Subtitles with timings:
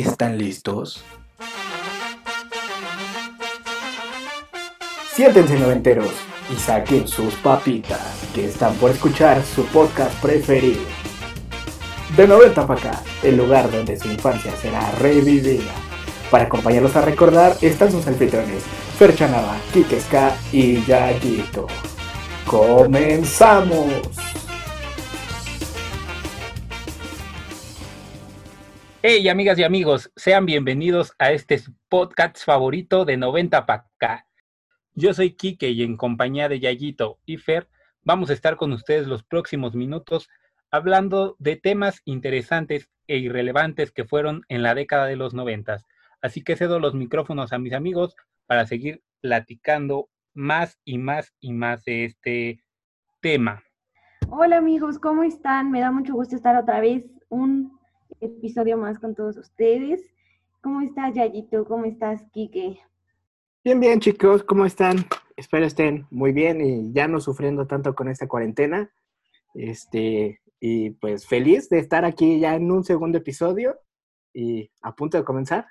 [0.00, 1.04] ¿Están listos?
[5.12, 6.10] Siéntense noventeros
[6.50, 8.00] y saquen sus papitas,
[8.34, 10.80] que están por escuchar su podcast preferido.
[12.16, 15.74] De 90 para acá, el lugar donde su infancia será revivida.
[16.30, 18.62] Para acompañarlos a recordar están sus anfitriones,
[18.98, 21.66] Ferchanaba, Kikeska y Yayito.
[22.46, 24.29] ¡Comenzamos!
[29.02, 31.58] Hey amigas y amigos, sean bienvenidos a este
[31.88, 34.26] podcast favorito de 90 para acá.
[34.94, 37.66] Yo soy Kike y en compañía de Yayito y Fer
[38.02, 40.28] vamos a estar con ustedes los próximos minutos
[40.70, 45.86] hablando de temas interesantes e irrelevantes que fueron en la década de los noventas.
[46.20, 51.54] Así que cedo los micrófonos a mis amigos para seguir platicando más y más y
[51.54, 52.62] más de este
[53.22, 53.62] tema.
[54.28, 55.70] Hola amigos, ¿cómo están?
[55.70, 57.79] Me da mucho gusto estar otra vez un
[58.20, 60.02] episodio más con todos ustedes.
[60.62, 61.64] ¿Cómo estás, Yayito?
[61.64, 62.78] ¿Cómo estás, Kike?
[63.64, 64.98] Bien, bien, chicos, ¿cómo están?
[65.36, 68.90] Espero estén muy bien y ya no sufriendo tanto con esta cuarentena.
[69.54, 73.80] Este, y pues feliz de estar aquí ya en un segundo episodio
[74.32, 75.66] y a punto de comenzar.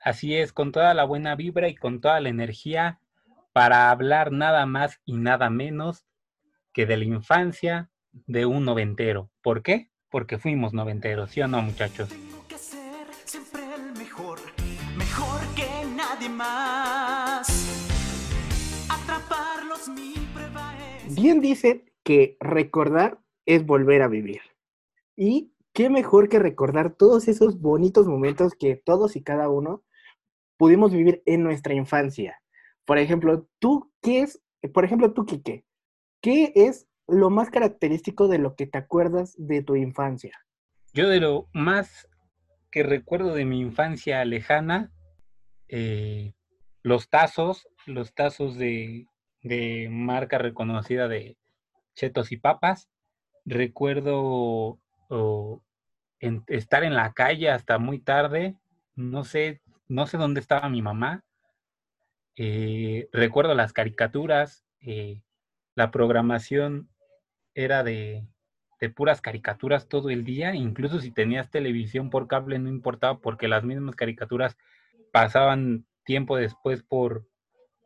[0.00, 3.00] Así es, con toda la buena vibra y con toda la energía
[3.52, 6.06] para hablar nada más y nada menos
[6.72, 7.90] que de la infancia
[8.26, 9.30] de un noventero.
[9.42, 9.91] ¿Por qué?
[10.12, 12.10] Porque fuimos noventeros, ¿sí o no, muchachos?
[12.10, 14.38] Tengo que ser siempre el mejor,
[14.94, 17.48] mejor que nadie más.
[18.90, 21.14] Atraparlos mi prueba es.
[21.14, 24.42] Bien dicen que recordar es volver a vivir.
[25.16, 29.82] Y qué mejor que recordar todos esos bonitos momentos que todos y cada uno
[30.58, 32.38] pudimos vivir en nuestra infancia.
[32.84, 34.42] Por ejemplo, tú, ¿qué es?
[34.74, 35.64] Por ejemplo, tú, Kike,
[36.20, 40.32] ¿qué es lo más característico de lo que te acuerdas de tu infancia?
[40.92, 42.08] Yo de lo más
[42.70, 44.90] que recuerdo de mi infancia lejana,
[45.68, 46.34] eh,
[46.82, 49.06] los tazos, los tazos de,
[49.42, 51.36] de marca reconocida de
[51.94, 52.88] chetos y papas.
[53.44, 55.62] Recuerdo oh,
[56.46, 58.56] estar en la calle hasta muy tarde.
[58.94, 61.24] No sé, no sé dónde estaba mi mamá.
[62.36, 64.64] Eh, recuerdo las caricaturas.
[64.80, 65.22] eh,
[65.74, 66.88] la programación
[67.54, 68.26] era de,
[68.80, 70.54] de puras caricaturas todo el día.
[70.54, 74.56] Incluso si tenías televisión por cable no importaba porque las mismas caricaturas
[75.12, 77.26] pasaban tiempo después por,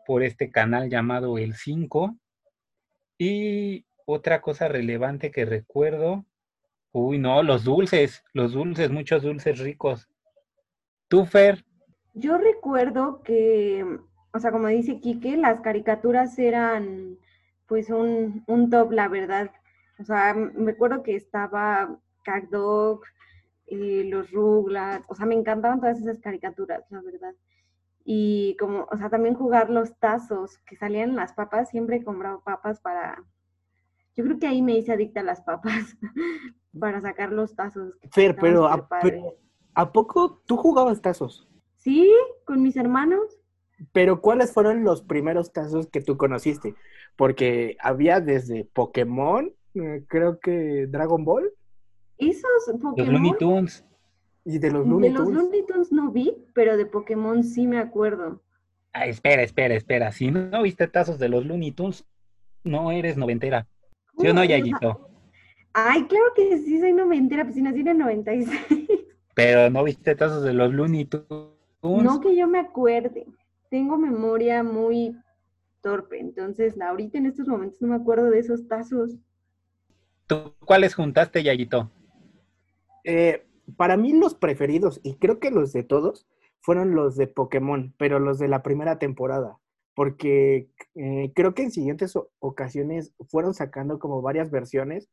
[0.06, 2.16] por este canal llamado El 5.
[3.18, 6.24] Y otra cosa relevante que recuerdo,
[6.92, 10.08] uy, no, los dulces, los dulces, muchos dulces ricos.
[11.08, 11.64] ¿Tú, Fer?
[12.14, 13.84] Yo recuerdo que,
[14.32, 17.18] o sea, como dice Kike, las caricaturas eran
[17.66, 19.50] pues un, un top, la verdad.
[19.98, 23.00] O sea, me acuerdo que estaba CatDog,
[23.66, 27.34] eh, los Rugrats, o sea, me encantaban todas esas caricaturas, la verdad.
[28.04, 32.80] Y como, o sea, también jugar los tazos que salían las papas, siempre compraba papas
[32.80, 33.24] para...
[34.14, 35.96] Yo creo que ahí me hice adicta a las papas,
[36.80, 37.94] para sacar los tazos.
[38.12, 39.34] Fer, pero a, pero
[39.74, 41.48] ¿a poco tú jugabas tazos?
[41.74, 42.08] Sí,
[42.44, 43.40] con mis hermanos.
[43.92, 46.74] Pero ¿cuáles fueron los primeros tazos que tú conociste?
[47.16, 51.50] Porque había desde Pokémon, eh, creo que Dragon Ball
[52.18, 53.84] Esos Los Pokémon, Looney Tunes.
[54.44, 55.42] y de los de Looney los Tunes.
[55.42, 58.42] Looney Tunes no vi, pero de Pokémon sí me acuerdo.
[58.92, 60.12] Ah, espera, espera, espera.
[60.12, 62.06] Si no viste tazos de los Looney Tunes,
[62.64, 63.66] no eres noventera.
[64.18, 65.10] ¿Sí o no, Yayito?
[65.74, 68.48] Ay, claro que sí, soy noventera, pues si nací en el 96.
[69.34, 71.56] Pero no viste tazos de los Looney Tunes.
[71.82, 73.26] No que yo me acuerde.
[73.68, 75.14] Tengo memoria muy
[75.86, 79.14] torpe, entonces ahorita en estos momentos no me acuerdo de esos tazos.
[80.26, 81.92] ¿Tú cuáles juntaste, Yayito?
[83.04, 86.26] Eh, para mí los preferidos, y creo que los de todos,
[86.60, 89.58] fueron los de Pokémon, pero los de la primera temporada,
[89.94, 95.08] porque eh, creo que en siguientes ocasiones fueron sacando como varias versiones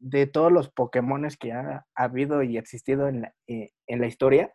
[0.00, 4.52] de todos los Pokémones que ha, habido y existido en la, eh, en la historia,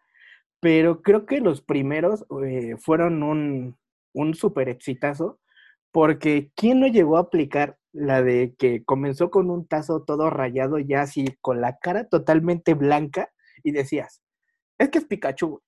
[0.60, 3.78] pero creo que los primeros eh, fueron un,
[4.12, 5.40] un súper exitazo,
[5.92, 10.80] porque ¿quién no llegó a aplicar la de que comenzó con un tazo todo rayado,
[10.80, 13.32] ya así con la cara totalmente blanca,
[13.64, 14.22] y decías,
[14.78, 15.62] es que es Pikachu,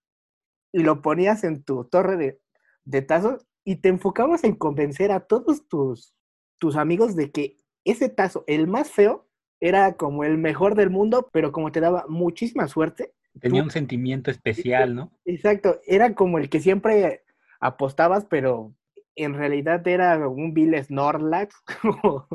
[0.71, 2.39] y lo ponías en tu torre de,
[2.85, 6.13] de tazos y te enfocabas en convencer a todos tus,
[6.57, 9.27] tus amigos de que ese tazo, el más feo,
[9.59, 13.13] era como el mejor del mundo, pero como te daba muchísima suerte.
[13.39, 15.11] Tenía tú- un sentimiento especial, ¿no?
[15.25, 17.23] Exacto, era como el que siempre
[17.59, 18.73] apostabas, pero
[19.15, 21.55] en realidad era un vil Snorlax
[22.03, 22.27] o,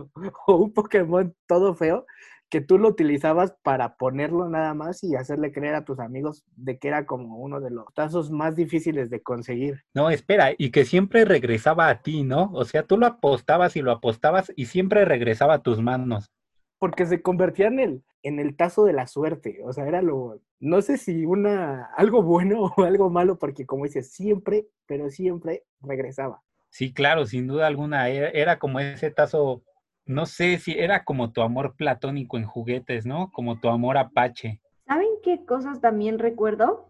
[0.46, 2.06] o un Pokémon todo feo
[2.50, 6.78] que tú lo utilizabas para ponerlo nada más y hacerle creer a tus amigos de
[6.78, 9.82] que era como uno de los tazos más difíciles de conseguir.
[9.94, 12.50] No, espera, y que siempre regresaba a ti, ¿no?
[12.54, 16.30] O sea, tú lo apostabas y lo apostabas y siempre regresaba a tus manos.
[16.78, 19.60] Porque se convertía en el, en el tazo de la suerte.
[19.64, 23.84] O sea, era lo, no sé si una, algo bueno o algo malo, porque como
[23.84, 26.42] dices, siempre, pero siempre regresaba.
[26.70, 28.08] Sí, claro, sin duda alguna.
[28.08, 29.62] Era, era como ese tazo
[30.08, 33.30] no sé si era como tu amor platónico en juguetes, ¿no?
[33.30, 34.60] Como tu amor apache.
[34.86, 36.88] ¿Saben qué cosas también recuerdo?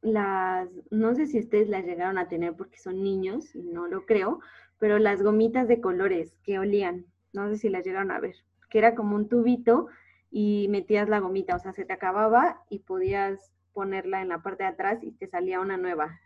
[0.00, 4.38] Las, no sé si ustedes las llegaron a tener porque son niños, no lo creo,
[4.78, 8.36] pero las gomitas de colores que olían, no sé si las llegaron a ver,
[8.70, 9.88] que era como un tubito
[10.30, 14.62] y metías la gomita, o sea, se te acababa y podías ponerla en la parte
[14.62, 16.20] de atrás y te salía una nueva.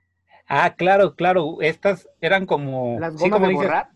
[0.49, 2.99] Ah, claro, claro, estas eran como...
[3.01, 3.89] Las gomas de borrar.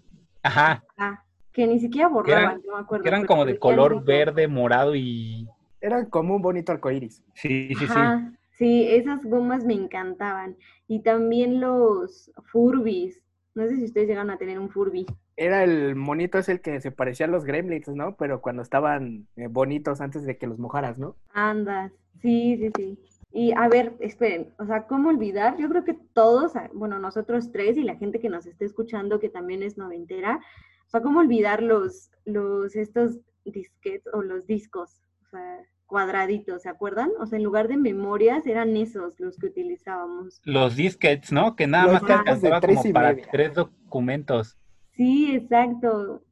[0.42, 0.84] Ajá.
[0.96, 3.06] Ah, que ni siquiera borraban, no me acuerdo.
[3.06, 5.48] Eran como de color verde, morado y...
[5.80, 7.22] Eran como un bonito arcoíris.
[7.34, 7.86] Sí, sí, sí.
[7.88, 10.56] Ajá, sí, esas gomas me encantaban.
[10.88, 13.22] Y también los Furbis.
[13.54, 15.06] No sé si ustedes llegaron a tener un Furby.
[15.36, 18.14] Era el monito es el que se parecía a los gremlins, ¿no?
[18.16, 21.16] Pero cuando estaban eh, bonitos antes de que los mojaras, ¿no?
[21.32, 22.98] Andas, sí, sí, sí.
[23.32, 25.56] Y a ver, esperen, o sea, ¿cómo olvidar?
[25.56, 29.28] Yo creo que todos, bueno, nosotros tres y la gente que nos esté escuchando que
[29.28, 30.40] también es noventera,
[30.86, 36.68] o sea, ¿cómo olvidar los, los, estos disquetes o los discos, o sea, cuadraditos, ¿se
[36.68, 37.10] acuerdan?
[37.20, 40.40] O sea, en lugar de memorias eran esos los que utilizábamos.
[40.44, 41.56] Los disquets, ¿no?
[41.56, 43.28] Que nada Los más te alcanzaba tres como y para media.
[43.30, 44.58] tres documentos.
[44.92, 46.22] Sí, exacto.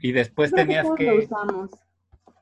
[0.00, 1.12] Y después que tenías lo que...
[1.12, 1.70] usamos.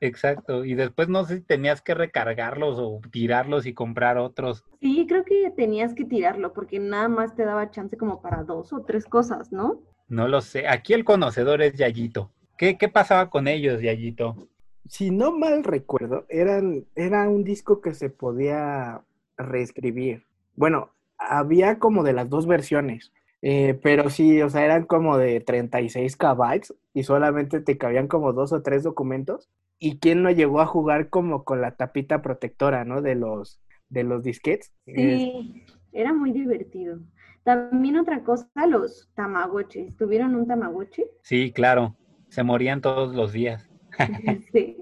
[0.00, 0.64] Exacto.
[0.64, 4.64] Y después no sé si tenías que recargarlos o tirarlos y comprar otros.
[4.80, 8.72] Sí, creo que tenías que tirarlo porque nada más te daba chance como para dos
[8.72, 9.82] o tres cosas, ¿no?
[10.08, 10.68] No lo sé.
[10.68, 12.32] Aquí el conocedor es Yayito.
[12.56, 14.48] ¿Qué, qué pasaba con ellos, Yayito?
[14.88, 19.02] Si no mal recuerdo, eran, era un disco que se podía
[19.36, 20.24] reescribir.
[20.56, 23.12] Bueno, había como de las dos versiones,
[23.42, 28.32] eh, pero sí, o sea, eran como de 36 KB y solamente te cabían como
[28.32, 29.48] dos o tres documentos.
[29.78, 33.00] ¿Y quién no llegó a jugar como con la tapita protectora, ¿no?
[33.02, 34.72] De los, de los disquetes.
[34.86, 37.00] Eh, Sí, era muy divertido.
[37.44, 39.96] También otra cosa, los tamagotchis.
[39.96, 41.04] ¿Tuvieron un tamagotchi?
[41.22, 41.96] Sí, claro.
[42.28, 43.68] Se morían todos los días.
[44.52, 44.76] Sí.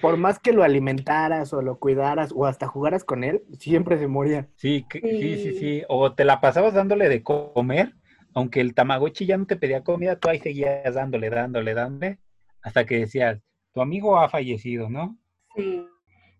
[0.00, 4.06] Por más que lo alimentaras o lo cuidaras o hasta jugaras con él, siempre se
[4.06, 4.48] moría.
[4.56, 5.82] Sí, que- sí, sí, Sí.
[5.88, 7.94] O te la pasabas dándole de comer,
[8.34, 12.18] aunque el Tamagotchi ya no te pedía comida, tú ahí seguías dándole, dándole, dándole,
[12.62, 13.40] hasta que decías,
[13.72, 15.16] tu amigo ha fallecido, ¿no?
[15.54, 15.86] Sí.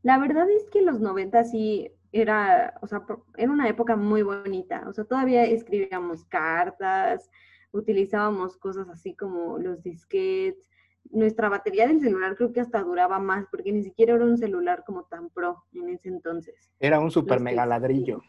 [0.03, 3.03] La verdad es que los 90 sí era, o sea,
[3.37, 4.85] era una época muy bonita.
[4.89, 7.31] O sea, todavía escribíamos cartas,
[7.73, 10.69] utilizábamos cosas así como los disquetes.
[11.11, 14.85] Nuestra batería del celular creo que hasta duraba más, porque ni siquiera era un celular
[14.87, 16.55] como tan pro en ese entonces.
[16.81, 18.23] Era un super Los mega que- ladrillo.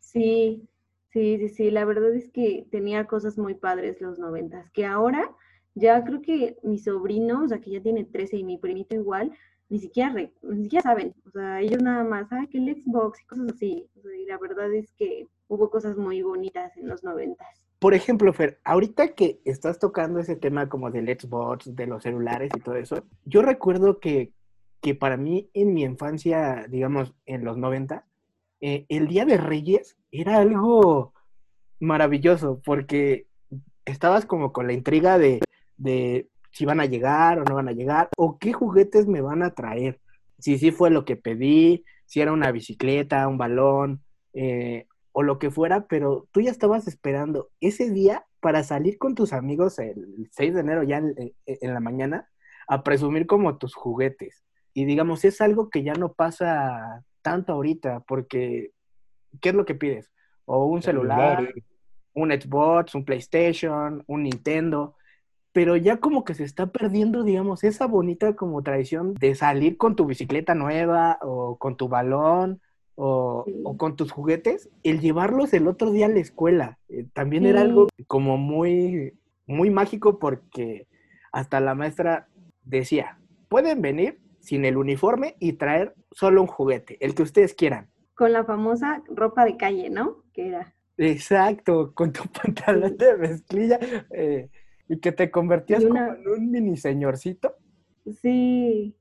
[0.00, 0.68] Sí,
[1.12, 1.70] sí, sí, sí.
[1.70, 5.30] La verdad es que tenía cosas muy padres los noventas, que ahora
[5.74, 9.32] ya creo que mi sobrino, o sea, que ya tiene 13 y mi primito igual,
[9.68, 11.14] ni siquiera, re- ni siquiera saben.
[11.26, 13.86] O sea, ellos nada más, ah, que el Xbox y cosas así.
[13.98, 17.65] O sea, y la verdad es que hubo cosas muy bonitas en los noventas.
[17.78, 22.50] Por ejemplo, Fer, ahorita que estás tocando ese tema como del Xbox, de los celulares
[22.56, 24.32] y todo eso, yo recuerdo que,
[24.80, 28.06] que para mí en mi infancia, digamos, en los 90,
[28.60, 31.12] eh, el Día de Reyes era algo
[31.78, 33.26] maravilloso porque
[33.84, 35.40] estabas como con la intriga de,
[35.76, 39.42] de si van a llegar o no van a llegar, o qué juguetes me van
[39.42, 40.00] a traer,
[40.38, 44.02] si sí fue lo que pedí, si era una bicicleta, un balón,
[44.32, 44.86] eh,
[45.18, 49.32] o lo que fuera, pero tú ya estabas esperando ese día para salir con tus
[49.32, 52.28] amigos el 6 de enero ya en, la mañana
[52.68, 54.44] a presumir como tus juguetes.
[54.74, 58.72] Y digamos, es algo que ya no pasa tanto ahorita, porque
[59.40, 60.12] ¿qué es lo que pides?
[60.44, 61.64] O un celular, Celulares.
[62.12, 64.96] un Xbox, un PlayStation, un Nintendo,
[65.50, 69.96] pero ya como que se está perdiendo, digamos, esa bonita como tradición de salir con
[69.96, 72.60] tu bicicleta nueva o con tu balón
[72.96, 73.60] o, Sí.
[73.64, 76.78] o con tus juguetes, el llevarlos el otro día a la escuela.
[76.88, 79.14] eh, también era algo como muy,
[79.46, 80.86] muy mágico porque
[81.32, 82.28] hasta la maestra
[82.64, 87.90] decía, pueden venir sin el uniforme y traer solo un juguete, el que ustedes quieran.
[88.14, 90.22] Con la famosa ropa de calle, ¿no?
[90.32, 90.74] Que era.
[90.96, 92.22] Exacto, con tu
[92.56, 93.78] pantalón de mezclilla
[94.10, 94.48] eh,
[94.88, 97.54] y que te convertías una- como en un mini señorcito.
[98.22, 98.94] Sí,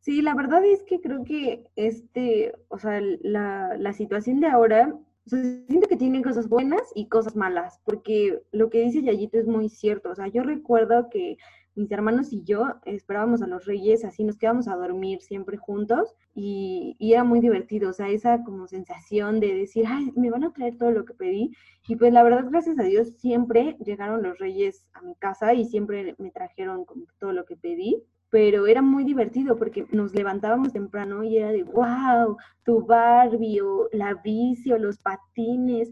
[0.00, 4.94] sí, la verdad es que creo que este, o sea, la, la situación de ahora,
[5.26, 9.68] siento que tiene cosas buenas y cosas malas, porque lo que dice Yayito es muy
[9.68, 11.36] cierto, o sea, yo recuerdo que
[11.76, 16.14] mis hermanos y yo esperábamos a los reyes, así nos quedábamos a dormir siempre juntos
[16.34, 20.44] y, y, era muy divertido, o sea, esa como sensación de decir, ay, me van
[20.44, 21.52] a traer todo lo que pedí.
[21.88, 25.64] Y pues la verdad, gracias a Dios, siempre llegaron los reyes a mi casa y
[25.64, 30.72] siempre me trajeron como todo lo que pedí pero era muy divertido porque nos levantábamos
[30.72, 35.90] temprano y era de, wow, tu Barbie o la bici o los patines,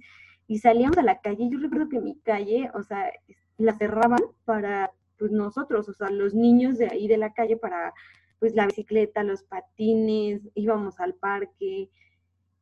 [0.48, 1.48] y salíamos a la calle.
[1.50, 3.12] Yo recuerdo que mi calle, o sea,
[3.58, 7.92] la cerraban para pues, nosotros, o sea, los niños de ahí de la calle para
[8.38, 11.90] pues la bicicleta, los patines, íbamos al parque.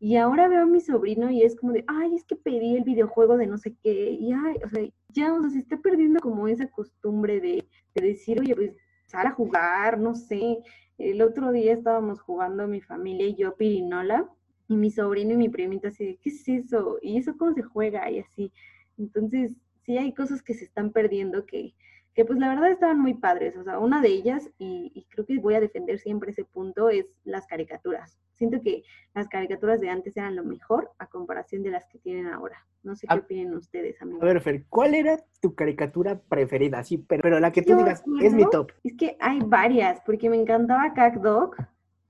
[0.01, 2.85] Y ahora veo a mi sobrino y es como de, ay, es que pedí el
[2.85, 4.11] videojuego de no sé qué.
[4.11, 8.07] Y ay, o sea, ya, o sea, se está perdiendo como esa costumbre de, de
[8.07, 8.73] decir, oye, pues
[9.15, 10.59] a jugar, no sé.
[10.99, 14.29] El otro día estábamos jugando mi familia y yo pirinola
[14.69, 16.99] y mi sobrino y mi primita así de, ¿qué es eso?
[17.03, 18.11] ¿Y eso cómo se juega?
[18.11, 18.53] Y así.
[18.99, 21.75] Entonces, sí hay cosas que se están perdiendo que,
[22.17, 23.57] que pues la verdad estaban muy padres.
[23.59, 26.89] O sea, una de ellas, y, y, creo que voy a defender siempre ese punto,
[26.89, 28.19] es las caricaturas.
[28.33, 28.83] Siento que
[29.15, 32.67] las caricaturas de antes eran lo mejor a comparación de las que tienen ahora.
[32.83, 34.23] No sé qué a, opinan ustedes, amigos.
[34.23, 36.83] A ver, Fer, ¿cuál era tu caricatura preferida?
[36.85, 38.73] Sí, pero, pero la que tú Yo digas es mi top.
[38.83, 41.55] Es que hay varias, porque me encantaba Cat Dog,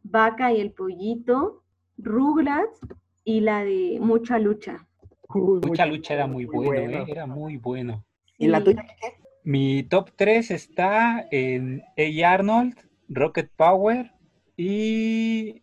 [0.05, 1.65] Vaca y el Pollito,
[1.99, 2.79] Rugrats
[3.25, 4.87] y la de Mucha Lucha.
[5.35, 6.99] Uy, mucha lucha era muy, muy bueno, bueno.
[6.99, 7.05] ¿eh?
[7.09, 8.05] era muy bueno.
[8.39, 9.26] ¿Y la tuya qué?
[9.47, 12.33] Mi top 3 está en A.
[12.33, 12.75] Arnold,
[13.09, 14.11] Rocket Power
[14.57, 15.63] y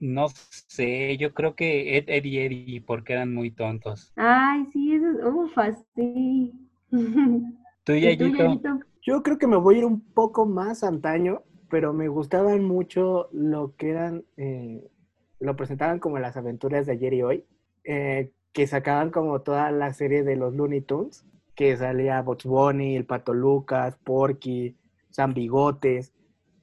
[0.00, 0.26] no
[0.66, 4.12] sé, yo creo que Ed, Eddie, Eddie, porque eran muy tontos.
[4.16, 6.52] Ay, sí, eso es, ufa, sí.
[7.84, 8.60] ¿Tú, Yayito?
[9.00, 13.28] Yo creo que me voy a ir un poco más antaño, pero me gustaban mucho
[13.30, 14.90] lo que eran, eh,
[15.38, 17.44] lo presentaban como las aventuras de ayer y hoy,
[17.84, 21.24] eh, que sacaban como toda la serie de los Looney Tunes,
[21.54, 24.76] que salía Box Bunny, el Pato Lucas, Porky,
[25.10, 26.12] San Bigotes,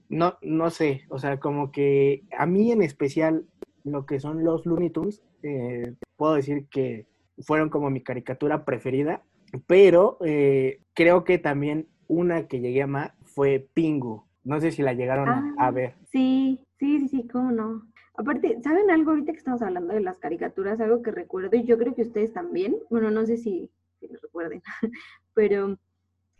[0.09, 3.45] no, no sé, o sea, como que a mí en especial
[3.83, 7.07] lo que son los Looney Tunes, eh, puedo decir que
[7.39, 9.23] fueron como mi caricatura preferida,
[9.67, 14.25] pero eh, creo que también una que llegué a más fue Pingu.
[14.43, 15.95] No sé si la llegaron ah, a ver.
[16.11, 17.87] Sí, sí, sí, sí, cómo no.
[18.15, 20.79] Aparte, ¿saben algo ahorita que estamos hablando de las caricaturas?
[20.81, 23.69] Algo que recuerdo, y yo creo que ustedes también, bueno, no sé si,
[24.01, 24.61] si lo recuerden,
[25.33, 25.77] pero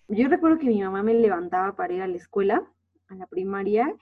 [0.08, 2.64] yo recuerdo que mi mamá me levantaba para ir a la escuela
[3.08, 3.96] a la primaria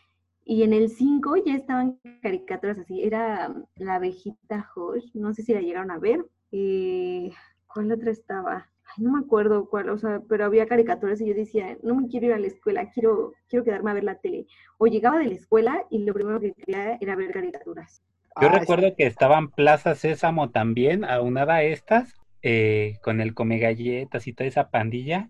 [0.44, 5.54] y en el 5 ya estaban caricaturas así, era la abejita Josh, no sé si
[5.54, 7.32] la llegaron a ver, eh,
[7.68, 8.68] ¿cuál otra estaba?
[8.86, 12.08] Ay, no me acuerdo cuál, o sea, pero había caricaturas y yo decía, no me
[12.08, 14.48] quiero ir a la escuela, quiero, quiero quedarme a ver la tele.
[14.80, 18.02] O llegaba de la escuela y lo primero que quería era ver caricaturas.
[18.42, 18.96] Yo ah, recuerdo sí.
[18.98, 24.48] que estaban Plaza Sésamo también, aunada a estas, eh, con el Come Galletas y toda
[24.48, 25.30] esa pandilla,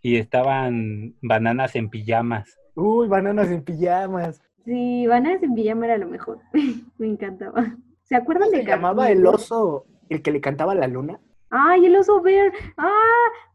[0.00, 2.58] y estaban bananas en pijamas.
[2.74, 4.40] Uy, bananas en pijamas.
[4.64, 6.40] Sí, bananas en pijama era lo mejor.
[6.98, 7.74] Me encantaba.
[8.04, 11.18] ¿Se acuerdan de se llamaba el oso, el que le cantaba a la luna?
[11.50, 12.52] ¡Ay, el oso ver!
[12.76, 12.92] ¡Ah!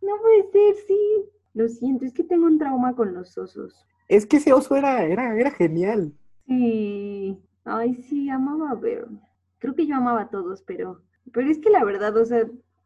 [0.01, 1.25] No puede ser, sí.
[1.53, 3.85] Lo siento, es que tengo un trauma con los osos.
[4.07, 6.13] Es que ese oso era, era, era genial.
[6.47, 7.37] Sí.
[7.63, 9.05] Ay, sí, amaba a ver.
[9.59, 12.43] Creo que yo amaba a todos, pero, pero es que la verdad, o sea,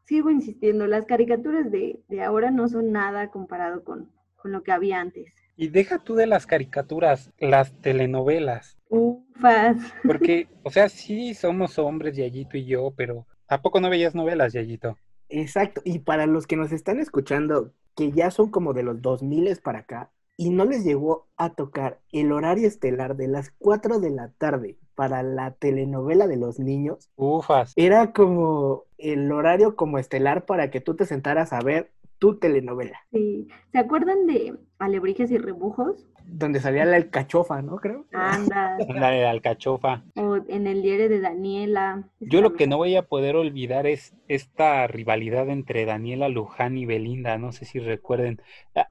[0.07, 4.71] sigo insistiendo, las caricaturas de, de ahora no son nada comparado con, con lo que
[4.71, 5.33] había antes.
[5.57, 8.77] Y deja tú de las caricaturas, las telenovelas.
[8.89, 9.77] Ufas.
[10.03, 14.53] Porque, o sea, sí somos hombres, Yayito y yo, pero ¿a poco no veías novelas,
[14.53, 14.97] Yayito?
[15.29, 15.81] Exacto.
[15.83, 19.79] Y para los que nos están escuchando, que ya son como de los 2000 para
[19.79, 24.31] acá, y no les llegó a tocar el horario estelar de las 4 de la
[24.37, 27.11] tarde para la telenovela de los niños.
[27.15, 27.71] Ufas.
[27.75, 32.99] Era como el horario como estelar para que tú te sentaras a ver tu telenovela.
[33.11, 33.47] Sí.
[33.71, 36.07] ¿Se acuerdan de Alebrijes y Rebujos?
[36.29, 37.77] Donde salía la alcachofa, ¿no?
[37.77, 38.05] Creo.
[38.11, 38.77] Anda.
[38.89, 40.03] La de la alcachofa.
[40.15, 42.03] O en el diario de Daniela.
[42.19, 46.85] Yo lo que no voy a poder olvidar es esta rivalidad entre Daniela Luján y
[46.85, 47.37] Belinda.
[47.37, 48.41] No sé si recuerden.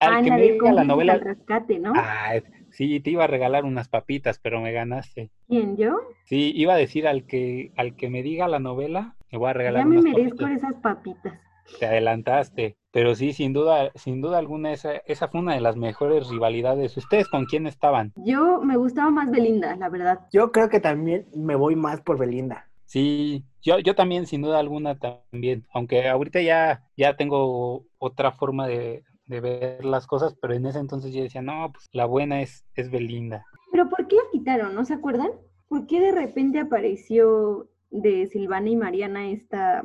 [0.01, 1.13] Al que me diga la novela.
[1.13, 1.93] al rescate, ¿no?
[1.95, 2.37] Ah,
[2.71, 5.31] sí, te iba a regalar unas papitas, pero me ganaste.
[5.47, 5.99] ¿Quién, yo?
[6.25, 9.53] Sí, iba a decir al que al que me diga la novela, me voy a
[9.53, 10.57] regalar Ya me unas merezco papitas.
[10.63, 11.35] esas papitas.
[11.79, 12.77] Te adelantaste.
[12.93, 16.97] Pero sí, sin duda, sin duda alguna, esa, esa fue una de las mejores rivalidades.
[16.97, 18.13] ¿Ustedes con quién estaban?
[18.25, 20.21] Yo me gustaba más Belinda, la verdad.
[20.33, 22.69] Yo creo que también me voy más por Belinda.
[22.87, 25.67] Sí, yo, yo también, sin duda alguna, también.
[25.75, 30.79] Aunque ahorita ya, ya tengo otra forma de, de ver las cosas, pero en ese
[30.79, 33.45] entonces yo decía, no, pues la buena es, es Belinda.
[33.73, 34.75] Pero ¿por qué la quitaron?
[34.75, 35.31] ¿No se acuerdan?
[35.69, 39.83] ¿Por qué de repente apareció de Silvana y Mariana esta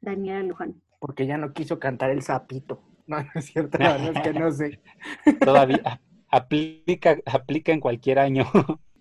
[0.00, 0.82] Daniela Luján?
[1.00, 2.80] Porque ya no quiso cantar el sapito.
[3.08, 4.80] No, no es cierto, la verdad es que no sé.
[5.44, 8.44] Todavía, aplica, aplica en cualquier año.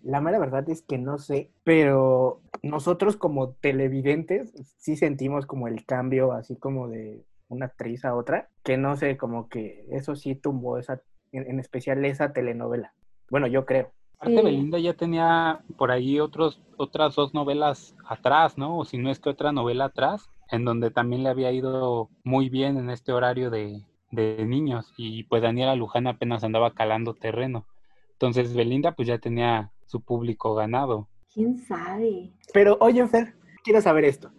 [0.01, 5.85] La mera verdad es que no sé, pero nosotros como televidentes sí sentimos como el
[5.85, 10.35] cambio así como de una actriz a otra, que no sé, como que eso sí
[10.35, 11.01] tumbó esa,
[11.31, 12.93] en, en especial esa telenovela.
[13.29, 13.91] Bueno, yo creo.
[14.19, 14.43] Aparte, Sí.
[14.43, 18.77] Belinda ya tenía por ahí otros, otras dos novelas atrás, ¿no?
[18.79, 22.49] O si no es que otra novela atrás, en donde también le había ido muy
[22.49, 24.93] bien en este horario de, de niños.
[24.97, 27.65] Y pues Daniela Luján apenas andaba calando terreno.
[28.13, 31.07] Entonces Belinda pues ya tenía su público ganado.
[31.33, 32.31] ¿Quién sabe?
[32.53, 34.31] Pero oye, Fer, quiero saber esto.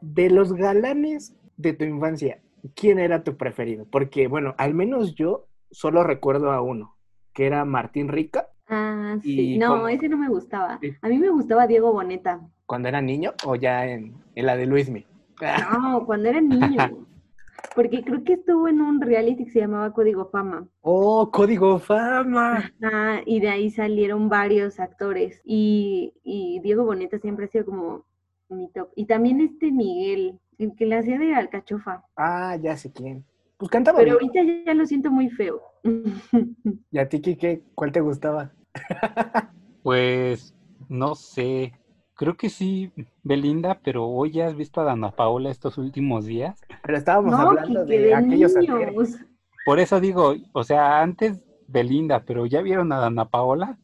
[0.00, 2.40] De los galanes de tu infancia,
[2.74, 3.86] ¿quién era tu preferido?
[3.90, 6.96] Porque, bueno, al menos yo solo recuerdo a uno,
[7.32, 9.54] que era Martín Rica, Ah, sí.
[9.54, 9.88] ¿Y No, cómo?
[9.88, 10.80] ese no me gustaba.
[11.00, 12.40] A mí me gustaba Diego Boneta.
[12.66, 15.06] cuando era niño, o ya en, en la de Luismi.
[15.40, 17.06] No, cuando era niño.
[17.74, 20.66] Porque creo que estuvo en un reality que se llamaba Código Fama.
[20.80, 22.72] ¡Oh, Código Fama!
[22.82, 25.40] Ah, y de ahí salieron varios actores.
[25.44, 28.04] Y, y Diego Boneta siempre ha sido como
[28.48, 28.90] mi top.
[28.94, 32.04] Y también este Miguel, el que le hacía de alcachofa.
[32.16, 33.24] Ah, ya sé quién.
[33.58, 34.30] Pues cantaba Pero bien.
[34.30, 35.60] ahorita ya, ya lo siento muy feo.
[36.90, 38.52] ¿Y a ti, Kike, cuál te gustaba?
[39.82, 40.54] Pues
[40.88, 41.72] no sé,
[42.16, 42.92] creo que sí,
[43.22, 46.58] Belinda, pero hoy ya has visto a Dana Paola estos últimos días.
[46.82, 49.16] Pero estábamos No, hablando de, de aquellos niños.
[49.64, 53.78] Por eso digo, o sea, antes Belinda, pero ya vieron a Dana Paola,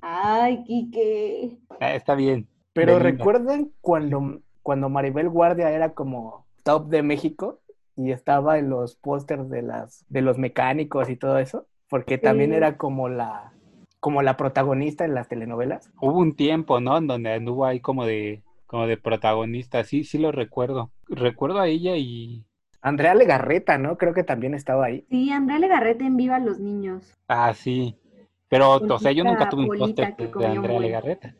[0.00, 1.58] Ay, Quique.
[1.80, 2.48] Ah, está bien.
[2.72, 3.24] Pero Belinda.
[3.24, 7.60] ¿recuerdan cuando, cuando Maribel Guardia era como top de México
[7.96, 11.66] y estaba en los pósters de las de los mecánicos y todo eso?
[11.88, 12.56] Porque también Sí.
[12.56, 13.52] era como la
[14.00, 15.90] como la protagonista en las telenovelas.
[16.00, 16.98] Hubo un tiempo, ¿no?
[16.98, 20.90] En donde anduvo ahí como de, como de protagonista, sí, sí lo recuerdo.
[21.08, 22.44] Recuerdo a ella y,
[22.82, 23.98] Andrea Legarreta, ¿no?
[23.98, 25.04] Creo que también estaba ahí.
[25.10, 27.14] Sí, Andrea Legarrete en Viva los Niños.
[27.28, 27.96] ah, sí.
[28.48, 30.80] Pero, o sea, yo nunca tuve un póster de un Andrea.
[30.80, 31.36] Legarreta.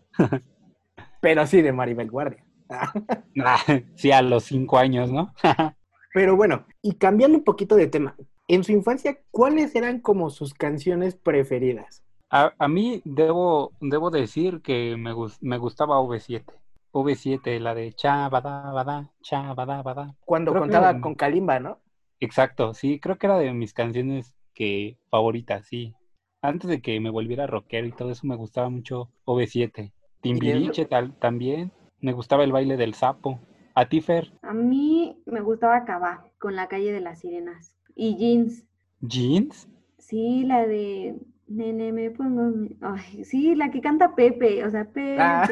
[1.21, 2.45] Pero sí de Maribel Guardia.
[3.45, 3.59] Ah,
[3.97, 5.35] sí, a los cinco años, ¿no?
[6.15, 10.55] Pero bueno, y cambiando un poquito de tema, en su infancia, ¿cuáles eran como sus
[10.55, 12.05] canciones preferidas?
[12.31, 16.45] A, a mí debo, debo decir que me, me gustaba V7.
[16.93, 20.15] V7, la de cha, bada, bada, cha, bada, bada.
[20.25, 21.79] Cuando Creo que- contaba con Kalimba, ¿no?
[22.21, 25.95] Exacto, sí, creo que era de mis canciones que favoritas, sí.
[26.43, 29.93] Antes de que me volviera rockero y todo eso, me gustaba mucho V7.
[30.21, 31.73] Timbiriche tal, también.
[32.01, 33.41] Me gustaba el baile del sapo.
[33.75, 34.33] ¿A ti, Fer?
[34.43, 37.75] A mí me gustaba Cabá con la calle de las sirenas.
[37.95, 38.65] Y Jeans.
[39.01, 39.69] ¿Jeans?
[39.99, 41.17] Sí, la de
[41.51, 42.45] Nene, me pongo.
[42.57, 42.77] mi-".
[42.81, 44.65] Ay, sí, la que canta Pepe.
[44.65, 45.17] O sea, Pepe.
[45.21, 45.49] Ah.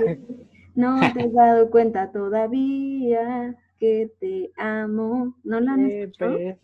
[0.74, 5.34] No te has dado cuenta todavía que te amo.
[5.44, 6.36] ¿No la han escuchado?
[6.36, 6.58] Pepe.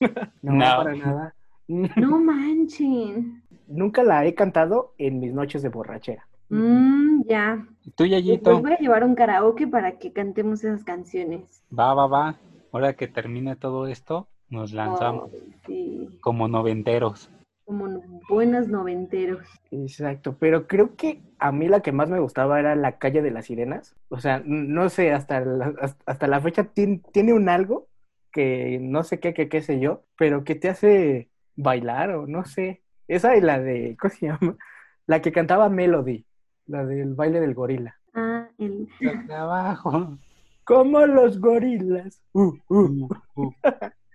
[0.42, 0.58] No, No.
[0.82, 1.34] para nada.
[1.68, 3.42] No manchen.
[3.66, 6.26] Nunca la he cantado en mis noches de borrachera.
[6.48, 7.66] Mm, ya.
[7.94, 8.60] ¿Tú, Yayito?
[8.62, 11.62] voy a llevar un karaoke para que cantemos esas canciones.
[11.78, 12.36] Va, va, va.
[12.72, 15.30] Ahora que termine todo esto, nos lanzamos
[15.66, 17.30] sí, como noventeros.
[17.68, 18.00] Como no-
[18.30, 19.46] buenos noventeros.
[19.70, 23.30] Exacto, pero creo que a mí la que más me gustaba era La calle de
[23.30, 23.94] las sirenas.
[24.08, 25.74] O sea, no sé, hasta la,
[26.06, 27.86] hasta- la fecha tien- tiene un algo
[28.32, 32.46] que no sé qué, qué, qué sé yo, pero que te hace bailar o no
[32.46, 32.80] sé.
[33.06, 34.56] Esa y la de, ¿cómo se llama?
[35.06, 36.24] La que cantaba Melody,
[36.66, 37.96] la del baile del gorila.
[38.14, 38.88] Ah, el...
[39.26, 40.16] De abajo.
[40.64, 42.22] Como los gorilas.
[42.32, 43.08] Uh, uh.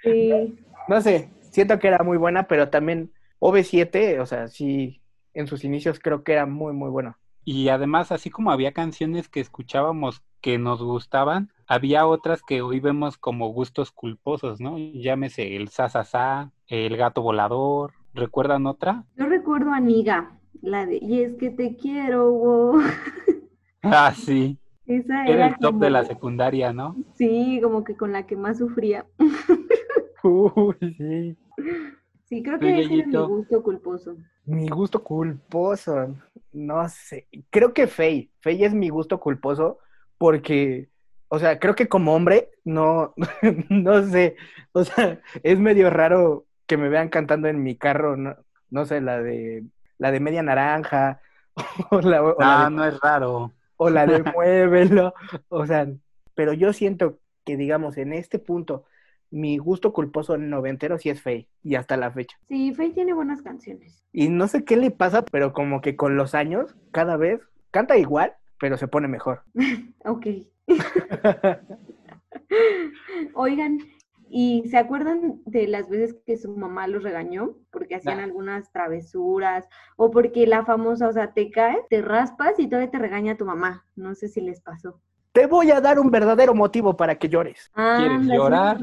[0.03, 0.59] Sí.
[0.89, 3.09] No sé, siento que era muy buena, pero también
[3.43, 5.01] OV7, o sea, sí,
[5.33, 7.17] en sus inicios creo que era muy, muy bueno.
[7.43, 12.79] Y además, así como había canciones que escuchábamos que nos gustaban, había otras que hoy
[12.79, 14.77] vemos como gustos culposos, ¿no?
[14.77, 17.91] Llámese el sa, sa, sa, el gato volador.
[18.13, 19.03] ¿Recuerdan otra?
[19.17, 22.81] Yo recuerdo a Niga, la de Y es que te quiero, wow.
[23.81, 24.57] Ah, sí.
[24.85, 26.95] Esa Era era el top de la secundaria, ¿no?
[27.15, 29.05] Sí, como que con la que más sufría.
[30.23, 31.37] Uy, sí.
[32.25, 34.15] Sí, creo que ese era mi gusto culposo.
[34.45, 36.15] Mi gusto culposo,
[36.51, 37.27] no sé.
[37.49, 39.79] Creo que Faye, Faye es mi gusto culposo
[40.17, 40.89] porque,
[41.27, 43.13] o sea, creo que como hombre, no,
[43.69, 44.35] no sé,
[44.71, 48.35] o sea, es medio raro que me vean cantando en mi carro, no,
[48.69, 49.63] no sé, la de,
[49.97, 51.21] la de media naranja,
[51.91, 53.51] o la, o la Ah, de, no es raro.
[53.77, 55.13] o la de muévelo,
[55.49, 55.87] o sea,
[56.35, 58.85] pero yo siento que, digamos, en este punto,
[59.33, 62.37] mi gusto culposo noventero sí es Faye, y hasta la fecha.
[62.47, 64.05] Sí, Faye tiene buenas canciones.
[64.13, 67.41] Y no sé qué le pasa, pero como que con los años, cada vez
[67.71, 69.41] canta igual, pero se pone mejor.
[70.05, 70.27] Ok.
[73.33, 73.79] Oigan,
[74.35, 77.55] ¿Y se acuerdan de las veces que su mamá los regañó?
[77.71, 78.23] Porque hacían Nah.
[78.23, 82.97] algunas travesuras o porque la famosa, o sea, te caes, te raspas y todavía te
[82.97, 83.85] regaña tu mamá.
[83.95, 84.99] No sé si les pasó.
[85.33, 87.69] Te voy a dar un verdadero motivo para que llores.
[87.75, 88.77] ¿Quieres Anda, sí, llorar?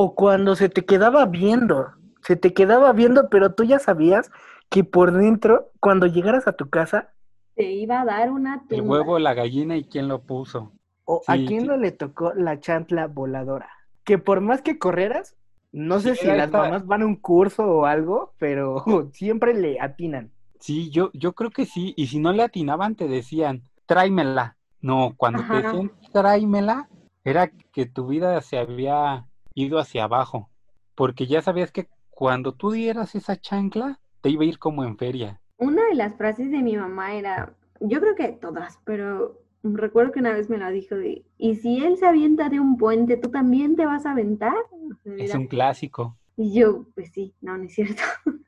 [0.00, 1.88] O cuando se te quedaba viendo,
[2.22, 4.30] se te quedaba viendo, pero tú ya sabías
[4.70, 7.10] que por dentro, cuando llegaras a tu casa,
[7.56, 8.92] Te iba a dar una El tumba.
[8.98, 10.70] huevo, la gallina y quién lo puso.
[11.04, 11.66] o a quién sí.
[11.66, 13.68] no le tocó la chantla voladora.
[14.04, 15.34] Que por más que correras,
[15.72, 19.52] no sé Sí, si las esta- mamás van a un curso o algo, pero siempre
[19.52, 20.30] le atinan.
[20.60, 21.92] Sí, yo, yo creo que sí.
[21.96, 24.56] Y si no le atinaban, te decían, tráemela.
[24.80, 26.88] No, cuando te decían tráemela,
[27.24, 29.24] era que tu vida se había
[29.62, 30.48] ido hacia abajo.
[30.94, 34.96] Porque ya sabías que cuando tú dieras esa chancla, te iba a ir como en
[34.96, 35.40] feria.
[35.56, 40.20] Una de las frases de mi mamá era, yo creo que todas, pero recuerdo que
[40.20, 43.30] una vez me la dijo de, ¿y si él se avienta de un puente, tú
[43.30, 44.54] también te vas a aventar?
[45.02, 46.16] Sea, Es un clásico.
[46.36, 48.02] Y yo, pues sí, no, no es cierto.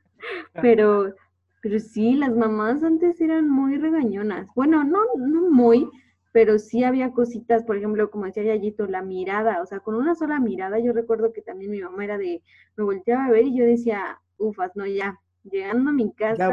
[0.61, 1.15] Pero,
[1.61, 4.47] pero sí, las mamás antes eran muy regañonas.
[4.55, 5.89] Bueno, no, no muy,
[6.31, 10.15] pero sí había cositas, por ejemplo, como decía Yayito, la mirada, o sea, con una
[10.15, 12.41] sola mirada, yo recuerdo que también mi mamá era de,
[12.77, 16.49] me volteaba a ver y yo decía, ufas, no, ya, llegando a mi casa,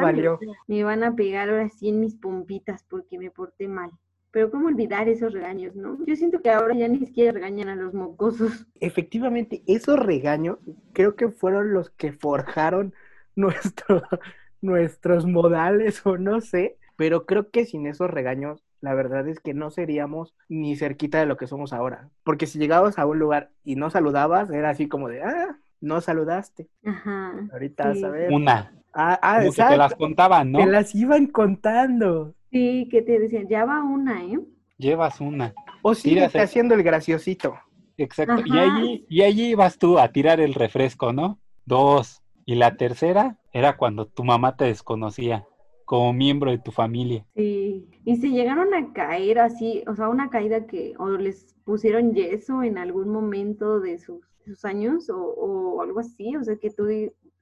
[0.66, 3.90] me van a pegar ahora sí en mis pompitas porque me porté mal.
[4.30, 5.98] Pero cómo olvidar esos regaños, ¿no?
[6.04, 8.66] Yo siento que ahora ya ni siquiera regañan a los mocosos.
[8.80, 10.58] Efectivamente, esos regaños
[10.92, 12.94] creo que fueron los que forjaron
[13.36, 14.02] nuestro,
[14.60, 19.54] nuestros modales o no sé, pero creo que sin esos regaños, la verdad es que
[19.54, 22.08] no seríamos ni cerquita de lo que somos ahora.
[22.24, 26.00] Porque si llegabas a un lugar y no saludabas, era así como de, ah, no
[26.00, 26.68] saludaste.
[26.84, 27.32] Ajá.
[27.52, 28.00] Ahorita Sí.
[28.02, 28.32] vas a ver.
[28.32, 28.72] Una.
[28.94, 30.58] Ah, ah, Como que te las contaban, ¿no?
[30.58, 32.34] Te las iban contando.
[32.50, 34.40] Sí, que te decían, ya va una, ¿eh?
[34.78, 35.52] Llevas una.
[35.82, 36.40] O síguete Tírase.
[36.40, 37.54] haciendo el graciosito.
[37.96, 38.42] Exacto.
[38.46, 41.38] Y allí, y allí ibas tú a tirar el refresco, ¿no?
[41.66, 42.22] Dos.
[42.46, 45.44] Y la tercera era cuando tu mamá te desconocía
[45.84, 47.24] como miembro de tu familia.
[47.36, 47.57] Sí.
[48.04, 52.62] Y se llegaron a caer así, o sea, una caída que, o les pusieron yeso
[52.62, 54.20] en algún momento de sus,
[54.64, 56.86] años, o, algo así, o sea, que tú,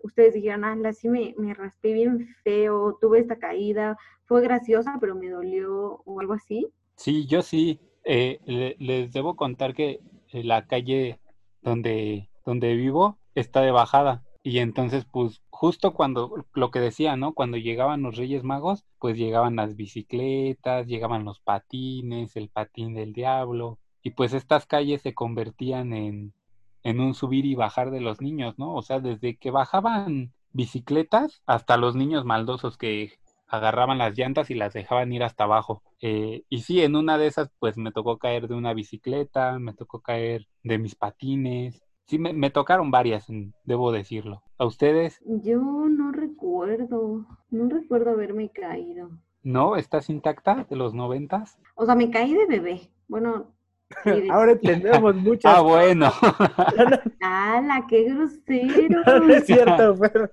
[0.03, 5.15] ustedes dijeron, ah, sí me, me raspé bien feo, tuve esta caída, fue graciosa, pero
[5.15, 6.67] me dolió, o algo así.
[6.97, 7.79] Sí, yo sí.
[8.05, 10.01] eh, le- les debo contar que
[10.33, 11.21] eh, la calle
[11.63, 14.25] donde, donde vivo está de bajada.
[14.43, 17.33] Y entonces, pues, justo cuando, lo que decía, ¿no?
[17.33, 23.15] Cuando llegaban los Reyes Magos, pues llegaban las bicicletas, llegaban los patines, el patín del
[23.15, 23.79] diablo.
[24.03, 26.35] Y pues estas calles se convertían en,
[26.83, 28.75] en un subir y bajar de los niños, ¿no?
[28.75, 34.55] O sea, desde que bajaban bicicletas hasta los niños maldosos que agarraban las llantas y
[34.55, 35.83] las dejaban ir hasta abajo.
[36.03, 39.73] Eh, y sí, en una de esas, pues me tocó caer de una bicicleta, me
[39.73, 41.83] tocó caer de mis patines.
[42.07, 43.27] Sí, me, me tocaron varias,
[43.65, 44.43] debo decirlo.
[44.59, 45.21] ¿A ustedes?
[45.27, 49.11] Yo no recuerdo, no recuerdo haberme caído.
[49.43, 49.77] ¿No?
[49.77, 51.59] ¿Estás intacta de los noventas?
[51.75, 52.91] O sea, me caí de bebé.
[53.09, 53.53] Bueno,
[54.05, 56.11] de- Ahora entendemos muchas Ah, bueno.
[57.21, 59.03] ¡Hala, qué grosero!
[59.21, 60.31] No es cierto, pero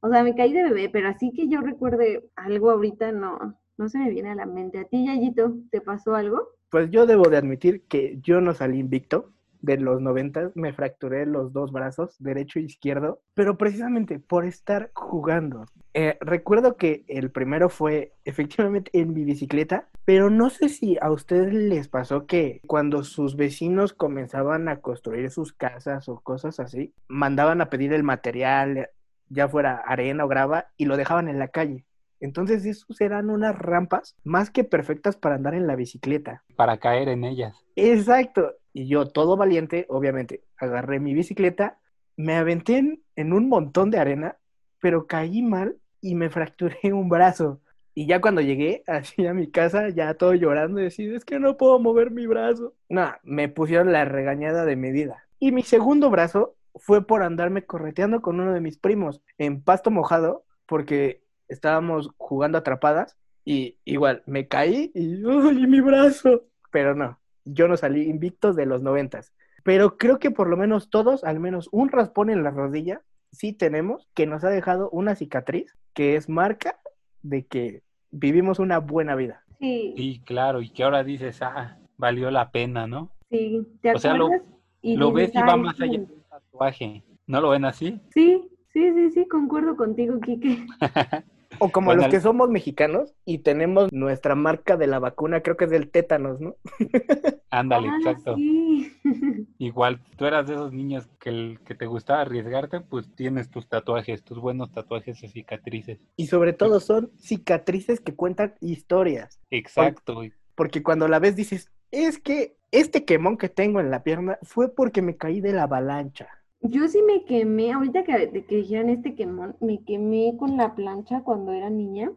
[0.00, 3.88] O sea, me caí de bebé, pero así que yo recuerde algo ahorita, no, no
[3.88, 4.78] se me viene a la mente.
[4.78, 6.48] ¿A ti, Yayito, te pasó algo?
[6.70, 9.30] pues yo debo de admitir que yo no salí invicto.
[9.64, 14.90] De los 90 me fracturé los dos brazos, derecho e izquierdo, pero precisamente por estar
[14.92, 15.64] jugando.
[15.94, 21.10] Eh, recuerdo que el primero fue efectivamente en mi bicicleta, pero no sé si a
[21.10, 26.92] ustedes les pasó que cuando sus vecinos comenzaban a construir sus casas o cosas así,
[27.08, 28.90] mandaban a pedir el material,
[29.30, 31.86] ya fuera arena o grava, y lo dejaban en la calle.
[32.20, 36.44] Entonces esos eran unas rampas más que perfectas para andar en la bicicleta.
[36.54, 37.56] Para caer en ellas.
[37.76, 38.52] Exacto.
[38.74, 41.78] Y yo, todo valiente, obviamente, agarré mi bicicleta,
[42.16, 44.36] me aventé en, un montón de arena,
[44.80, 47.60] pero caí mal y me fracturé un brazo.
[47.94, 51.38] Y ya cuando llegué así a mi casa, ya todo llorando, y decir, es que
[51.38, 52.74] no puedo mover mi brazo.
[52.88, 55.24] No, me pusieron la regañada de mi vida.
[55.38, 59.92] Y mi segundo brazo fue por andarme correteando con uno de mis primos en pasto
[59.92, 66.42] mojado, porque estábamos jugando atrapadas y igual me caí y ¡ay, mi brazo!
[66.72, 69.32] Pero no, yo no salí invicto de los noventas.
[69.62, 73.02] Pero creo que por lo menos todos, al menos un raspón en la rodilla,
[73.32, 76.78] sí tenemos, que nos ha dejado una cicatriz, que es marca
[77.22, 79.42] de que vivimos una buena vida.
[79.58, 83.10] Sí, Sí, claro, y que ahora dices, ah, valió la pena, ¿no?
[83.30, 84.48] sí, ¿te O sea, lo- acuerdas?
[84.82, 85.98] Y Lo dices, ves y va "Ay, más allá sí".
[86.06, 87.04] del tatuaje.
[87.26, 88.00] ¿No lo ven así?
[88.12, 90.66] Sí, sí, sí, sí, concuerdo contigo, Quique.
[91.58, 95.56] O como Bueno, los que somos mexicanos y tenemos nuestra marca de la vacuna, creo
[95.56, 96.56] que es del tétanos, ¿no?
[97.50, 98.36] Ándale, Ah, exacto.
[98.36, 98.92] sí.
[99.58, 103.68] Igual, tú eras de esos niños que, el, que te gustaba arriesgarte, pues tienes tus
[103.68, 105.98] tatuajes, tus buenos tatuajes y cicatrices.
[106.16, 109.40] Y sobre todo son cicatrices que cuentan historias.
[109.50, 110.24] Exacto.
[110.24, 114.38] y- Porque cuando la ves dices, es que este quemón que tengo en la pierna
[114.42, 116.28] fue porque me caí de la avalancha.
[116.64, 120.74] Yo sí me quemé, ahorita que, de que dijeron este quemón, me quemé con la
[120.74, 122.10] plancha cuando era niña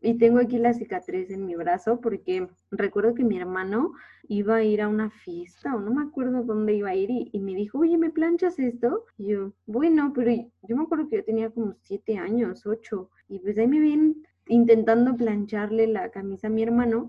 [0.00, 3.92] y tengo aquí la cicatriz en mi brazo porque recuerdo que mi hermano
[4.28, 7.30] iba a ir a una fiesta o no me acuerdo dónde iba a ir y,
[7.32, 9.04] y me dijo, oye, ¿me planchas esto?
[9.16, 13.38] Y yo, bueno, pero yo me acuerdo que yo tenía como siete años, ocho, y
[13.38, 17.08] pues ahí me ven intentando plancharle la camisa a mi hermano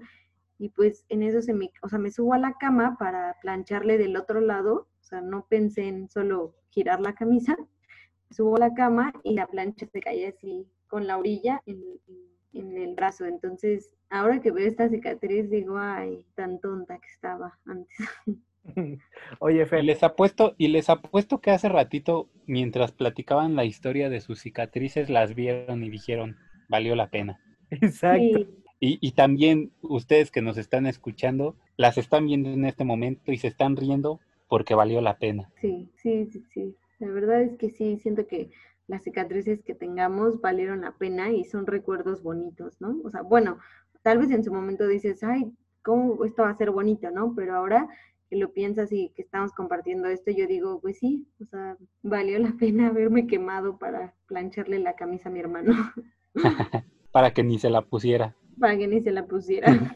[0.58, 3.98] y pues en eso se me, o sea, me subo a la cama para plancharle
[3.98, 7.58] del otro lado, o sea, no pensé en solo girar la camisa,
[8.30, 11.82] me subo a la cama y la plancha se cae así con la orilla en,
[12.54, 13.26] en- el brazo.
[13.26, 17.98] Entonces, ahora que veo esta cicatriz, digo, ay, tan tonta que estaba antes.
[19.40, 24.10] Oye, Y Fer, les apuesto, y les apuesto que hace ratito, mientras platicaban la historia
[24.10, 26.38] de sus cicatrices, las vieron y dijeron,
[26.68, 27.42] valió la pena.
[27.70, 28.40] exacto.
[28.40, 33.32] Sí, Y, y también ustedes que nos están escuchando, las están viendo en este momento
[33.32, 34.20] y se están riendo
[34.50, 35.50] porque valió la pena.
[35.62, 36.76] sí, sí, sí, sí.
[37.00, 38.52] La verdad es que sí, siento que
[38.88, 43.00] las cicatrices que tengamos valieron la pena y son recuerdos bonitos, ¿no?
[43.06, 43.58] O sea, bueno,
[44.02, 47.34] tal vez en su momento dices, ay, ¿cómo esto va a ser bonito, no?
[47.38, 47.88] Pero ahora
[48.30, 52.38] que lo piensas y que estamos compartiendo esto, yo digo, pues sí, o sea, valió
[52.38, 55.74] la pena haberme quemado para plancharle la camisa a mi hermano,
[57.14, 58.36] Para que ni se la pusiera.
[58.64, 59.94] Para que ni se la pusiera.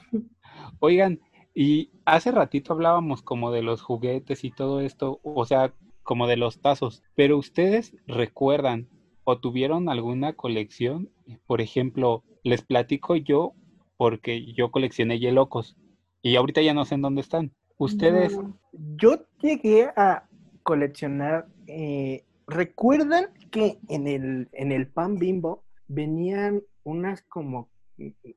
[0.81, 1.21] Oigan,
[1.53, 6.35] y hace ratito hablábamos como de los juguetes y todo esto, o sea, como de
[6.35, 8.89] los tazos, pero ustedes recuerdan
[9.23, 11.09] o tuvieron alguna colección,
[11.45, 13.53] por ejemplo, les platico yo
[13.95, 15.77] porque yo coleccioné Yelocos
[16.21, 17.53] y ahorita ya no sé en dónde están.
[17.77, 18.59] Ustedes, No.
[18.97, 20.27] Yo llegué a
[20.63, 21.47] coleccionar.
[21.67, 27.69] eh, ¿Recuerdan que en el, en el pan bimbo venían unas como.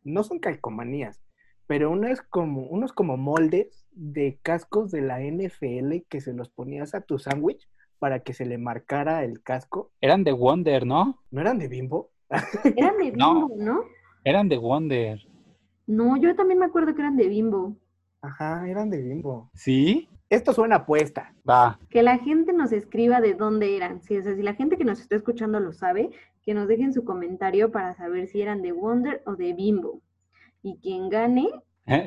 [0.05, 1.21] No son calcomanías,
[1.67, 6.95] pero unas como, unos como moldes de cascos de la NFL que se los ponías
[6.95, 7.69] a tu sándwich
[7.99, 9.93] para que se le marcara el casco.
[10.01, 11.21] eran de Wonder, ¿no?
[11.31, 12.11] ¿No eran de bimbo?
[12.77, 13.49] Eran de No.
[13.49, 13.81] bimbo, ¿no?
[14.25, 15.21] Eran de Wonder.
[15.87, 17.77] No, yo también me acuerdo que eran de bimbo.
[18.23, 19.51] Ajá, eran de bimbo.
[19.55, 20.09] ¿Sí?
[20.29, 21.35] Esto suena apuesta.
[21.49, 21.79] Va.
[21.91, 24.01] Que la gente nos escriba de dónde eran.
[24.03, 26.11] Sí, o sea, si la gente que nos está escuchando lo sabe,
[26.51, 30.01] que nos dejen su comentario para saber si eran de Wonder o de Bimbo.
[30.65, 31.49] Y quien gane,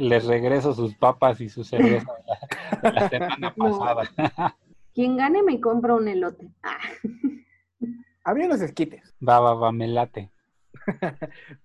[0.02, 3.80] Les regreso sus papas y su cerveza de la, de la semana No.
[3.80, 4.58] pasada.
[4.94, 6.50] quien gane me compra un elote.
[6.62, 6.76] Ah,
[8.26, 9.16] Había unos esquites.
[9.26, 10.30] Va, va, va, me late.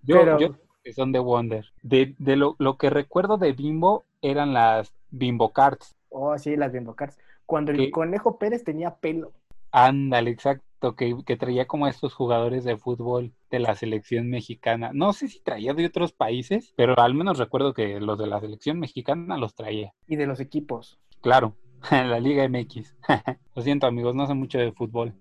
[0.01, 1.65] Yo, Pero- yo que son de Wonder.
[1.83, 5.97] De, de lo, lo que recuerdo de Bimbo eran las Bimbo Cards.
[6.07, 7.17] Oh, sí, las bimbo cards.
[7.45, 7.91] Cuando el ¿Qué?
[7.91, 9.33] conejo Pérez tenía pelo.
[9.73, 10.63] Ándale, exacto,
[10.95, 14.91] que, que traía como a estos jugadores de fútbol de la selección mexicana.
[14.93, 18.39] No sé si traía de otros países, pero al menos recuerdo que los de la
[18.39, 19.93] selección mexicana los traía.
[20.07, 20.99] y de los equipos.
[21.21, 21.55] Claro,
[21.91, 22.95] la Liga MX.
[23.55, 25.13] Lo siento, amigos, no sé mucho de fútbol.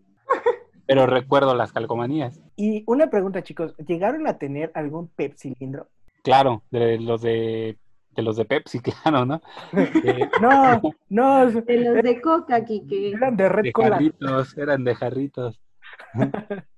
[0.86, 2.40] Pero recuerdo las calcomanías.
[2.56, 5.88] Y una pregunta, chicos, ¿llegaron a tener algún Pepsi cilindro?
[6.22, 7.76] Claro, de los de,
[8.18, 9.40] de los de Pepsi, claro, ¿no?
[9.72, 13.10] De, No, no, de los de Coca, Kike.
[13.12, 13.90] eran de Red de Cola.
[13.92, 15.60] jarritos, eran de jarritos.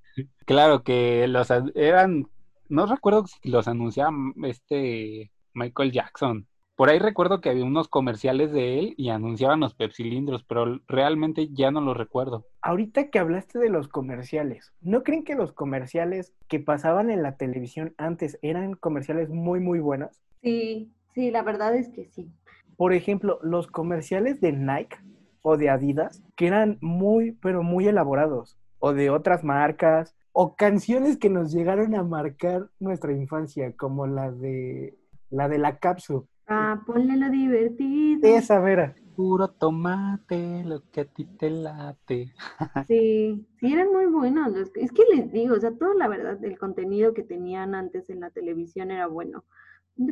[0.45, 2.27] Claro que los an- eran,
[2.69, 4.13] no recuerdo si los anunciaba
[4.45, 6.47] este Michael Jackson.
[6.77, 11.49] Por ahí recuerdo que había unos comerciales de él y anunciaban los pepsilindros, pero realmente
[11.53, 12.45] ya no los recuerdo.
[12.63, 17.37] Ahorita que hablaste de los comerciales, ¿no creen que los comerciales que pasaban en la
[17.37, 20.11] televisión antes eran comerciales muy, muy buenos?
[20.43, 22.31] Sí, sí, la verdad es que sí.
[22.77, 24.97] Por ejemplo, los comerciales de Nike
[25.43, 31.19] o de Adidas, que eran muy, pero muy elaborados, o de otras marcas, o canciones
[31.19, 34.97] que nos llegaron a marcar nuestra infancia, como la de
[35.31, 36.23] la de la cápsula.
[36.47, 38.29] Ah, ponle lo divertido.
[38.29, 38.95] Esa vera.
[39.17, 42.33] Puro tomate, lo que a ti te late.
[42.87, 44.53] Sí, sí, eran muy buenos.
[44.53, 48.11] los- Es que les digo, o sea, todo la verdad, el contenido que tenían antes
[48.11, 49.45] en la televisión era bueno.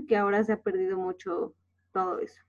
[0.06, 1.54] Que ahora se ha perdido mucho
[1.92, 2.40] todo eso.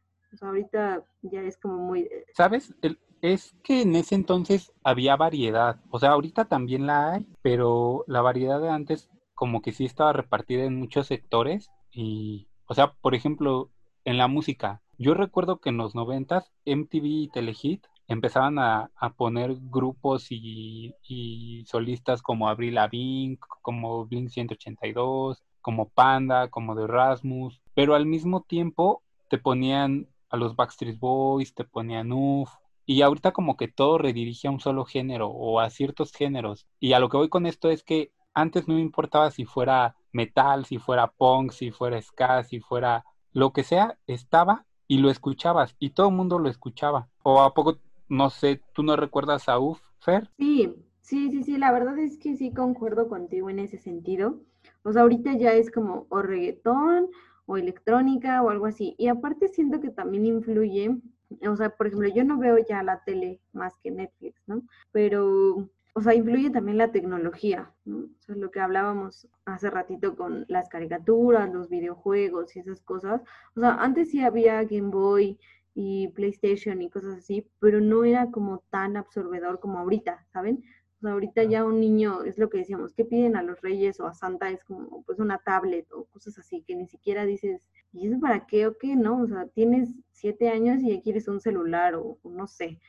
[0.41, 2.03] Ahorita ya es como muy...
[2.03, 2.73] de- ¿Sabes?
[3.21, 5.81] Es que en ese entonces había variedad.
[5.89, 10.13] O sea, ahorita también la hay, pero la variedad de antes como que sí estaba
[10.13, 11.69] repartida en muchos sectores.
[11.91, 13.71] Y, o sea, por ejemplo,
[14.05, 14.81] en la música.
[14.97, 20.93] Yo recuerdo que en los noventas MTV y Telehit empezaban a, a poner grupos y,
[21.07, 28.07] y, solistas como Abril Lavigne, como Blink 182, como Panda, como The Rasmus, pero al
[28.07, 32.49] mismo tiempo te ponían a los Backstreet Boys, te ponían UF,
[32.87, 36.65] y ahorita como que todo redirige a un solo género o a ciertos géneros.
[36.79, 39.95] Y a lo que voy con esto es que antes no me importaba si fuera
[40.11, 45.11] metal, si fuera punk, si fuera ska, si fuera lo que sea, estaba y lo
[45.11, 47.09] escuchabas y todo el mundo lo escuchaba.
[47.21, 47.77] O a poco,
[48.07, 50.31] no sé, ¿tú no recuerdas a UF, Fer?
[50.39, 54.39] Sí, sí, sí, sí, la verdad es que sí concuerdo contigo en ese sentido.
[54.83, 57.09] O sea, ahorita ya es como o reggaetón
[57.45, 58.95] o electrónica o algo así.
[58.97, 60.99] Y aparte siento que también influye
[61.47, 64.63] o sea, por ejemplo, yo no veo ya la tele más que Netflix, ¿no?
[64.91, 67.99] Pero, o sea, influye también la tecnología, ¿no?
[67.99, 73.21] O sea, lo que hablábamos hace ratito con las caricaturas, los videojuegos y esas cosas.
[73.55, 75.39] O sea, antes sí había Game Boy
[75.75, 80.63] y PlayStation y cosas así, pero no era como tan absorbedor como ahorita, ¿saben?
[81.01, 84.13] Ahorita ya un niño, es lo que decíamos, ¿qué piden a los reyes o a
[84.13, 84.49] Santa?
[84.49, 88.45] Es como pues una tablet o cosas así, que ni siquiera dices, ¿y eso para
[88.45, 88.95] qué o qué?
[88.95, 92.79] No, o sea, tienes siete años y ya quieres un celular o, no sé.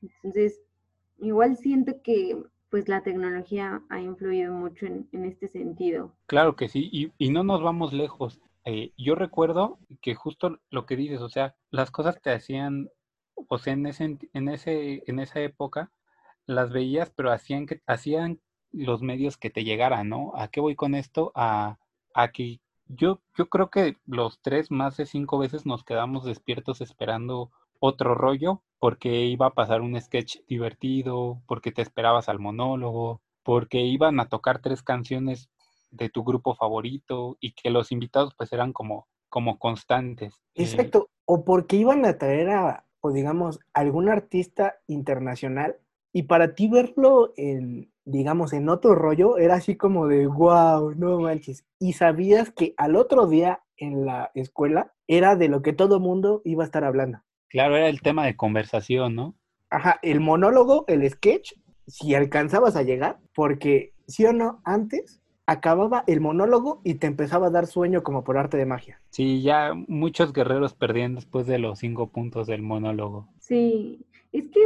[0.00, 0.62] Entonces,
[1.18, 6.14] igual siento que pues la tecnología ha influido mucho en, este sentido.
[6.26, 8.40] Claro que sí, y, y no nos vamos lejos.
[8.64, 12.90] Eh, yo recuerdo que justo lo que dices, o sea, las cosas te hacían,
[13.48, 15.92] o sea, en, ese, en, ese, en esa época
[16.46, 18.40] las veías, pero hacían que hacían
[18.72, 20.32] los medios que te llegaran, ¿no?
[20.36, 21.32] ¿A qué voy con esto?
[21.34, 21.78] A,
[22.14, 26.80] a que yo, yo creo que los tres más de cinco veces nos quedamos despiertos
[26.80, 33.22] esperando otro rollo porque iba a pasar un sketch divertido, porque te esperabas al monólogo,
[33.42, 35.50] porque iban a tocar tres canciones
[35.90, 40.34] de tu grupo favorito y que los invitados pues eran como, como constantes.
[40.54, 45.76] Eh, Exacto, o porque iban a traer a, o digamos, algún artista internacional
[46.16, 51.20] y para ti verlo en, digamos, en otro rollo, era así como de, wow, no
[51.20, 51.66] manches.
[51.78, 56.40] Y sabías que al otro día en la escuela era de lo que todo mundo
[56.46, 57.18] iba a estar hablando.
[57.50, 59.34] Claro, era el tema de conversación, ¿no?
[59.68, 61.52] Ajá, el monólogo, el sketch,
[61.86, 67.48] si alcanzabas a llegar, porque sí o no, antes acababa el monólogo y te empezaba
[67.48, 69.02] a dar sueño como por arte de magia.
[69.10, 73.28] Sí, ya muchos guerreros perdían después de los cinco puntos del monólogo.
[73.38, 74.60] Sí, es que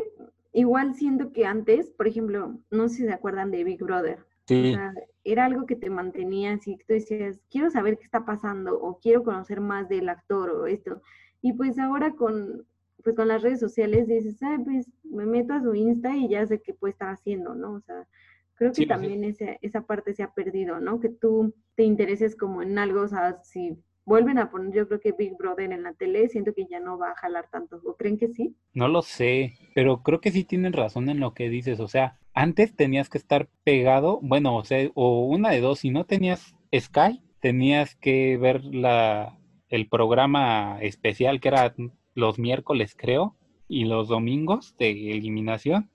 [0.53, 4.25] igual siento que antes, por ejemplo, no sé si se acuerdan de Big Brother.
[4.47, 4.73] Sí.
[4.73, 8.81] O sea, era algo que te mantenía así, tú decías, quiero saber qué está pasando
[8.81, 11.03] o quiero conocer más del actor o esto.
[11.43, 12.67] Y pues ahora con,
[13.03, 16.47] pues con las redes sociales dices, ah, pues me meto a su Insta y ya
[16.47, 17.75] sé qué puede estar haciendo, ¿no?
[17.75, 18.07] O sea,
[18.55, 21.01] creo que también Esa, esa parte se ha perdido, ¿no?
[21.01, 23.79] Que tú te intereses como en algo, o sea, si
[24.11, 26.99] vuelven a poner, yo creo que Big Brother en la tele, siento que ya no
[26.99, 27.81] va a jalar tanto.
[27.85, 28.57] ¿O creen que sí?
[28.75, 31.79] No lo sé, pero creo que sí tienen razón en lo que dices.
[31.79, 35.91] O sea, antes tenías que estar pegado, bueno, o sea, o una de dos, si
[35.91, 41.73] no tenías Sky, tenías que ver la, el programa especial que era
[42.15, 43.37] los miércoles, creo,
[43.69, 45.89] y los domingos de eliminación.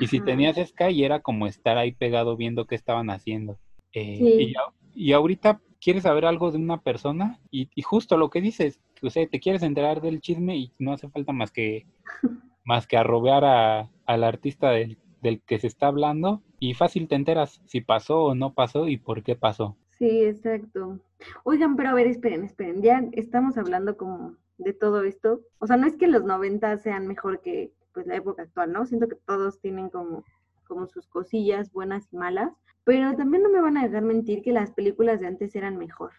[0.00, 3.58] Y si tenías Sky, era como estar ahí pegado viendo qué estaban haciendo.
[3.94, 4.54] Eh, y,
[4.94, 9.26] y ahorita quieres saber algo de una persona y, justo lo que dices, o sea,
[9.26, 11.86] te quieres enterar del chisme y no hace falta más que
[12.64, 17.14] más que arrobear a, al artista del, del que se está hablando y fácil te
[17.14, 19.76] enteras si pasó o no pasó y por qué pasó.
[19.98, 20.98] Sí, exacto.
[21.42, 25.42] Oigan, pero a ver, esperen, esperen, ya estamos hablando como de todo esto.
[25.58, 28.86] O sea, no es que los 90 sean mejor que pues la época actual, ¿no?
[28.86, 30.24] Siento que todos tienen como,
[30.66, 32.52] como sus cosillas buenas y malas,
[32.84, 36.12] pero también no me van a dejar mentir que las películas de antes eran mejor.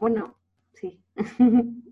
[0.00, 0.36] Bueno,
[0.72, 1.00] sí.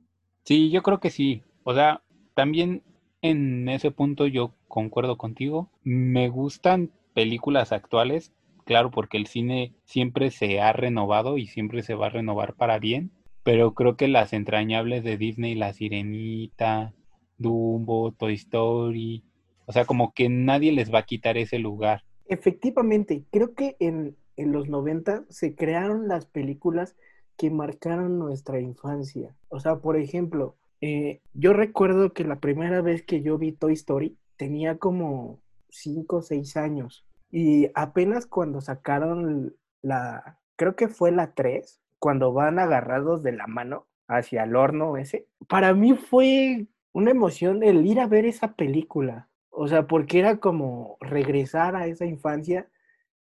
[0.45, 1.43] sí, yo creo que sí.
[1.65, 2.03] O sea,
[2.35, 2.83] también
[3.23, 5.71] en ese punto yo concuerdo contigo.
[5.83, 8.33] Me gustan películas actuales,
[8.65, 12.79] claro, porque el cine siempre se ha renovado y siempre se va a renovar para
[12.79, 13.11] bien,
[13.43, 16.95] pero creo que las entrañables de Disney, La Sirenita,
[17.37, 19.25] Dumbo, Toy Story,
[19.67, 22.05] o sea, como que nadie les va a quitar ese lugar.
[22.27, 26.97] Efectivamente, creo que en, en los 90 se crearon las películas
[27.37, 29.35] que marcaron nuestra infancia.
[29.49, 33.75] O sea, por ejemplo, eh, yo recuerdo que la primera vez que yo vi Toy
[33.75, 37.07] Story tenía como 5 o 6 años.
[37.31, 43.47] Y apenas cuando sacaron la, creo que fue la 3, cuando van agarrados de la
[43.47, 48.55] mano hacia el horno ese, para mí fue una emoción el ir a ver esa
[48.55, 49.29] película.
[49.51, 52.69] O sea, porque era como regresar a esa infancia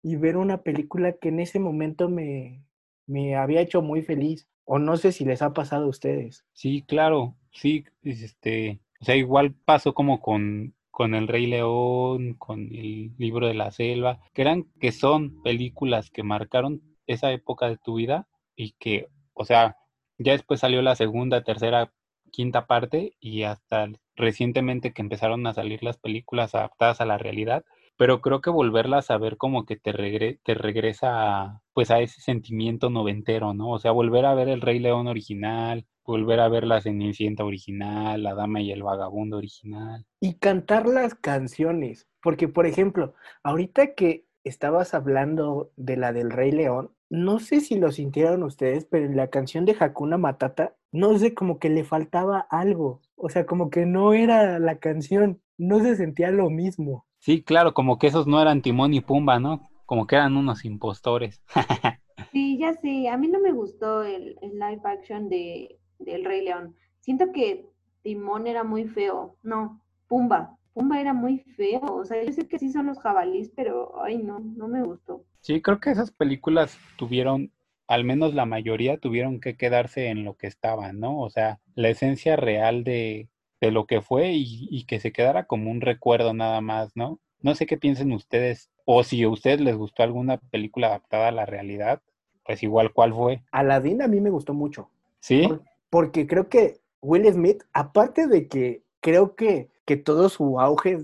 [0.02, 2.64] y ver una película que en ese momento me,
[3.08, 4.48] me había hecho muy feliz.
[4.72, 6.46] O no sé si les ha pasado a ustedes.
[6.54, 12.68] Sí, claro, sí, este, o sea, igual pasó como con, con El Rey León, con
[12.72, 17.78] El Libro de la Selva, que eran, que son películas que marcaron esa época de
[17.78, 19.78] tu vida y que, o sea,
[20.20, 21.92] ya después salió la segunda, tercera,
[22.32, 27.66] quinta parte y hasta recientemente que empezaron a salir las películas adaptadas a la realidad,
[28.00, 29.92] pero creo que volverlas a ver como que te,
[30.42, 33.72] te regresa a, pues a ese sentimiento noventero, ¿no?
[33.72, 38.24] O sea, volver a ver el Rey León original, volver a ver la Cenicienta original,
[38.24, 40.06] la Dama y el Vagabundo original.
[40.22, 46.54] Y cantar las canciones, porque por ejemplo, ahorita que estabas hablando de la del Rey
[46.54, 51.20] León, no sé si lo sintieron ustedes, pero en la canción de Hakuna Matata, no
[51.20, 55.82] sé, como que le faltaba algo, o sea, como que no era la canción, no
[55.82, 57.09] se sentía lo mismo.
[57.20, 59.70] Sí, claro, como que esos no eran Timón y Pumba, ¿no?
[59.86, 61.42] Como que eran unos impostores.
[62.32, 66.76] sí, ya sé, a mí no me gustó el, live action de, del Rey León.
[67.00, 67.66] Siento que
[68.04, 72.58] Timón era muy feo, no, Pumba, Pumba era muy feo, o sea, yo sé que
[72.58, 75.26] sí son los jabalís, pero ay no, no me gustó.
[75.42, 77.52] Sí, creo que esas películas tuvieron,
[77.88, 81.20] al menos la mayoría, tuvieron que quedarse en lo que estaban, ¿no?
[81.20, 83.28] O sea, la esencia real de,
[83.62, 87.20] de lo que fue y, que se quedara como un recuerdo nada más, ¿no?
[87.42, 91.32] No sé qué piensen ustedes, o si a ustedes les gustó alguna película adaptada a
[91.32, 92.02] la realidad,
[92.46, 93.42] pues igual cuál fue.
[93.52, 94.90] Aladdin a mí me gustó mucho.
[95.20, 95.50] ¿Sí?
[95.90, 101.00] porque creo que Will Smith, aparte de que creo que, que todo su auge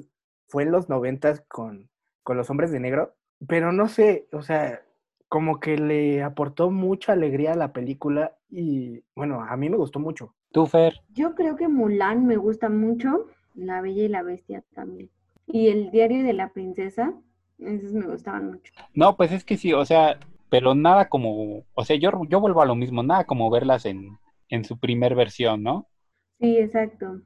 [0.48, 1.90] fue en los noventas con,
[2.24, 3.14] con los hombres de negro,
[3.48, 4.82] pero no sé, o sea,
[5.28, 10.00] como que le aportó mucha alegría a la película y bueno, a mí me gustó
[10.00, 10.34] mucho.
[10.52, 11.02] ¿Tú, Fer?
[11.10, 15.10] Yo creo que Mulan me gusta mucho, La Bella y la Bestia también.
[15.48, 17.14] Y el diario de la princesa,
[17.60, 18.74] esos me gustaban mucho.
[18.94, 20.18] No, pues es que sí, o sea,
[20.50, 24.18] pero nada como, o sea, yo, yo vuelvo a lo mismo, nada como verlas en,
[24.50, 25.88] en su primer versión, ¿no?
[26.40, 27.22] Sí, exacto.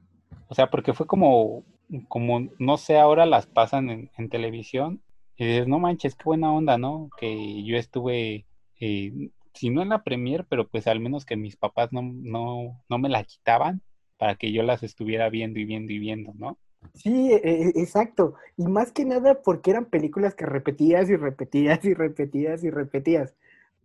[0.48, 1.64] O sea, porque fue como,
[2.08, 5.00] como, no sé, ahora las pasan en, en televisión
[5.40, 7.08] y dices, no manches, qué buena onda, ¿no?
[7.18, 8.44] Que yo estuve
[8.78, 12.82] eh, si no en la premier, pero pues al menos que mis papás no, no,
[12.90, 13.80] no me la quitaban
[14.18, 16.58] para que yo las estuviera viendo y viendo y viendo, ¿no?
[16.92, 18.34] Sí, e, e, exacto.
[18.58, 23.34] Y más que nada porque eran películas que repetías y repetías y repetías y repetías.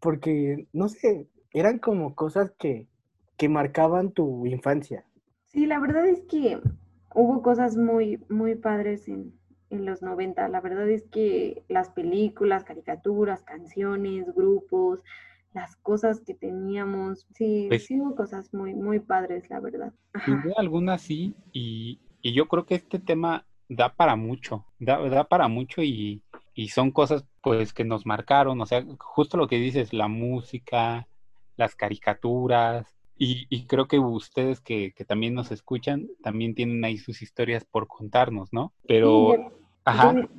[0.01, 2.85] Porque, no sé, eran como cosas que,
[3.37, 5.05] que marcaban tu infancia.
[5.45, 6.59] Sí, la verdad es que
[7.13, 9.33] hubo cosas muy, muy padres en,
[9.76, 10.47] en los 90.
[10.47, 15.01] La verdad es que las películas, caricaturas, canciones, grupos,
[15.53, 17.26] las cosas que teníamos.
[17.34, 19.93] Sí, pues sí hubo cosas muy, muy padres, la verdad.
[20.57, 25.82] algunas sí, y, yo creo que este tema da para mucho, da, da para mucho
[25.82, 26.21] y,
[26.53, 31.07] y, son cosas pues que nos marcaron, o sea, justo lo que dices, la música,
[31.55, 36.97] las caricaturas, y, y creo que ustedes que, que, también nos escuchan, también tienen ahí
[36.97, 38.73] sus historias por contarnos, ¿no?
[38.88, 39.53] Pero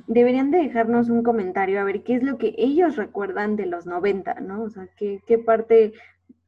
[0.07, 3.85] deberían de dejarnos un comentario a ver qué es lo que ellos recuerdan de los
[3.85, 4.63] 90, ¿no?
[4.63, 5.93] O sea, qué, qué parte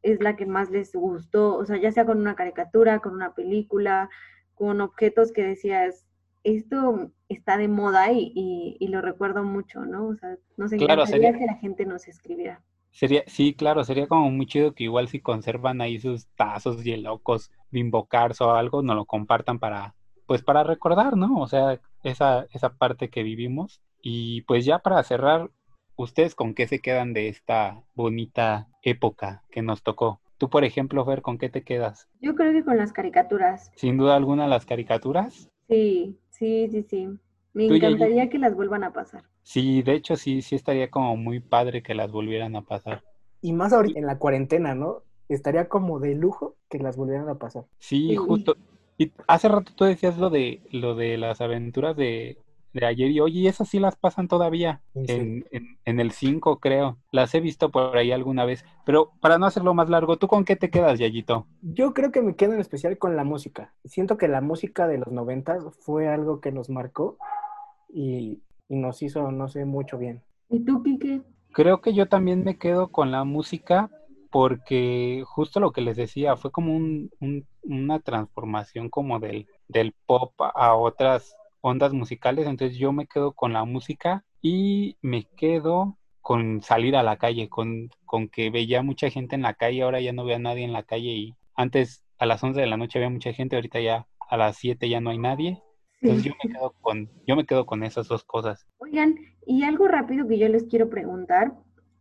[0.02, 3.34] es la que más les gustó, o sea, ya sea con una caricatura, con una
[3.34, 4.10] película,
[4.56, 6.06] con objetos que decías,
[6.44, 8.32] esto está de moda y,
[8.80, 10.08] y, lo recuerdo mucho, ¿no?
[10.08, 12.62] O sea, no sé, claro, sería que la gente nos escribiera.
[12.92, 16.96] Sería, sí, claro, sería como muy chido que igual si conservan ahí sus tazos y
[16.98, 19.96] locos, bimbocars o algo, nos lo compartan para,
[20.30, 21.42] pues para recordar, ¿no?
[21.42, 23.82] O sea, esa, esa parte que vivimos.
[24.00, 25.50] Y pues ya para cerrar,
[25.96, 30.22] ¿ustedes con qué se quedan de esta bonita época que nos tocó?
[30.38, 32.08] Tú, por ejemplo, Fer, ¿con qué te quedas?
[32.22, 33.72] Yo creo que con las caricaturas.
[33.76, 35.50] Sin duda alguna, las caricaturas.
[35.68, 37.10] Sí, sí, sí, sí.
[37.54, 39.24] Me encantaría que las vuelvan a pasar.
[39.42, 43.04] Sí, de hecho, sí, sí estaría como muy padre que las volvieran a pasar.
[43.42, 45.02] Y más ahorita en la cuarentena, ¿no?
[45.28, 47.66] Estaría como de lujo que las volvieran a pasar.
[47.80, 48.56] Sí, justo.
[49.00, 52.38] Y hace rato tú decías lo de lo de las aventuras de,
[52.82, 55.46] ayer y hoy, y esas sí las pasan todavía en,
[55.86, 56.98] en, el 5, creo.
[57.10, 58.66] Las he visto por ahí alguna vez.
[58.86, 61.48] Pero para no hacerlo más largo, ¿tú con qué te quedas, Yayito?
[61.62, 63.74] Yo creo que me quedo en especial con la música.
[63.86, 67.18] Siento que la música de los noventas fue algo que nos marcó
[67.88, 70.22] y, y nos hizo, no sé, mucho bien.
[70.50, 71.22] ¿Y tú, Kike?
[71.54, 73.90] Creo que yo también me quedo con la música
[74.32, 77.12] porque justo lo que les decía, fue como un,
[77.64, 83.54] una transformación como del, del pop a otras ondas musicales, entonces yo me quedo con
[83.54, 89.10] la música y me quedo con salir a la calle, con, con que veía mucha
[89.10, 92.04] gente en la calle, ahora ya no veo a nadie en la calle y antes
[92.18, 95.02] a las 11 de la noche había mucha gente, ahorita ya a las 7 ya
[95.02, 95.62] no hay nadie.
[96.02, 98.66] Entonces yo me quedo con yo me quedo con esas dos cosas.
[98.78, 99.16] Oigan,
[99.46, 101.54] y algo rápido que yo les quiero preguntar,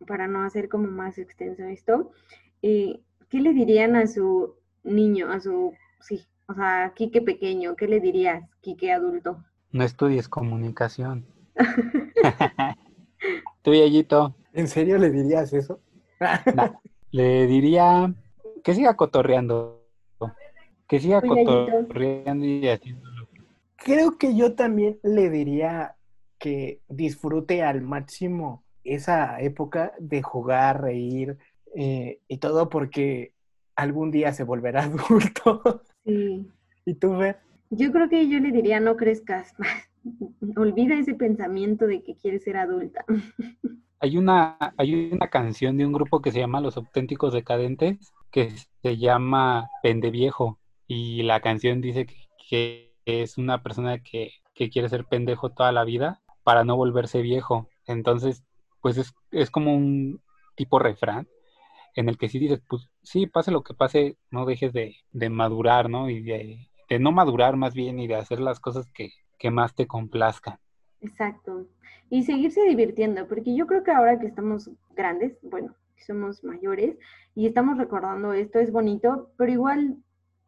[0.07, 2.11] para no hacer como más extenso esto,
[2.61, 7.87] eh, ¿qué le dirían a su niño, a su, sí, o sea, Quique pequeño, ¿qué
[7.87, 9.43] le dirías, Quique adulto?
[9.71, 11.25] No estudies comunicación.
[13.61, 15.79] Tú, Yayito, ¿En serio le dirías eso?
[17.11, 18.13] le diría
[18.63, 19.85] que siga cotorreando.
[20.87, 23.27] Que siga cotorreando y haciéndolo.
[23.75, 25.95] Creo que yo también le diría
[26.39, 28.63] que disfrute al máximo
[28.95, 31.37] esa época de jugar, reír
[31.75, 33.33] eh, y todo porque
[33.75, 35.83] algún día se volverá adulto.
[36.05, 36.47] Sí.
[36.85, 37.37] ¿Y tú, Fer?
[37.69, 39.53] Yo creo que yo le diría no crezcas.
[40.55, 43.05] Olvida ese pensamiento de que quieres ser adulta.
[44.01, 48.51] Hay una, hay una canción de un grupo que se llama Los Auténticos Decadentes que
[48.81, 52.15] se llama Pendeviejo y la canción dice que,
[52.49, 57.21] que es una persona que, que quiere ser pendejo toda la vida para no volverse
[57.21, 57.67] viejo.
[57.87, 58.43] Entonces,
[58.81, 60.21] pues es, es como un
[60.55, 61.27] tipo refrán
[61.95, 65.29] en el que sí dices, pues sí, pase lo que pase, no dejes de, de
[65.29, 66.09] madurar, ¿no?
[66.09, 69.75] Y de, de no madurar más bien y de hacer las cosas que, que más
[69.75, 70.57] te complazcan.
[71.01, 71.67] Exacto.
[72.09, 76.97] Y seguirse divirtiendo, porque yo creo que ahora que estamos grandes, bueno, somos mayores
[77.35, 79.97] y estamos recordando esto, es bonito, pero igual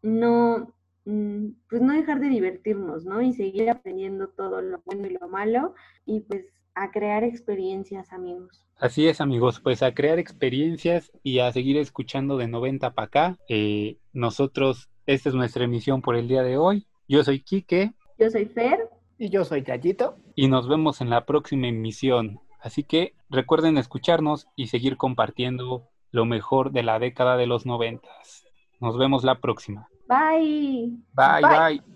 [0.01, 0.73] no,
[1.05, 3.21] mm, pues no dejar de divertirnos, ¿no?
[3.21, 5.75] Y seguir aprendiendo todo lo bueno y lo malo
[6.05, 8.65] y pues a crear experiencias, amigos.
[8.79, 13.37] Así es, amigos, pues a crear experiencias y a seguir escuchando de 90 para acá.
[13.47, 16.87] Eh, nosotros, esta es nuestra emisión por el día de hoy.
[17.07, 18.89] Yo soy Quique Yo soy Fer.
[19.17, 20.15] Y yo soy Yayito.
[20.35, 22.39] y nos vemos en la próxima emisión.
[22.59, 28.45] Así que recuerden escucharnos y seguir compartiendo lo mejor de la década de los noventas.
[28.79, 29.87] Nos vemos la próxima.
[30.07, 30.97] Bye.
[31.13, 31.59] Bye, Bye.
[31.77, 31.81] bye.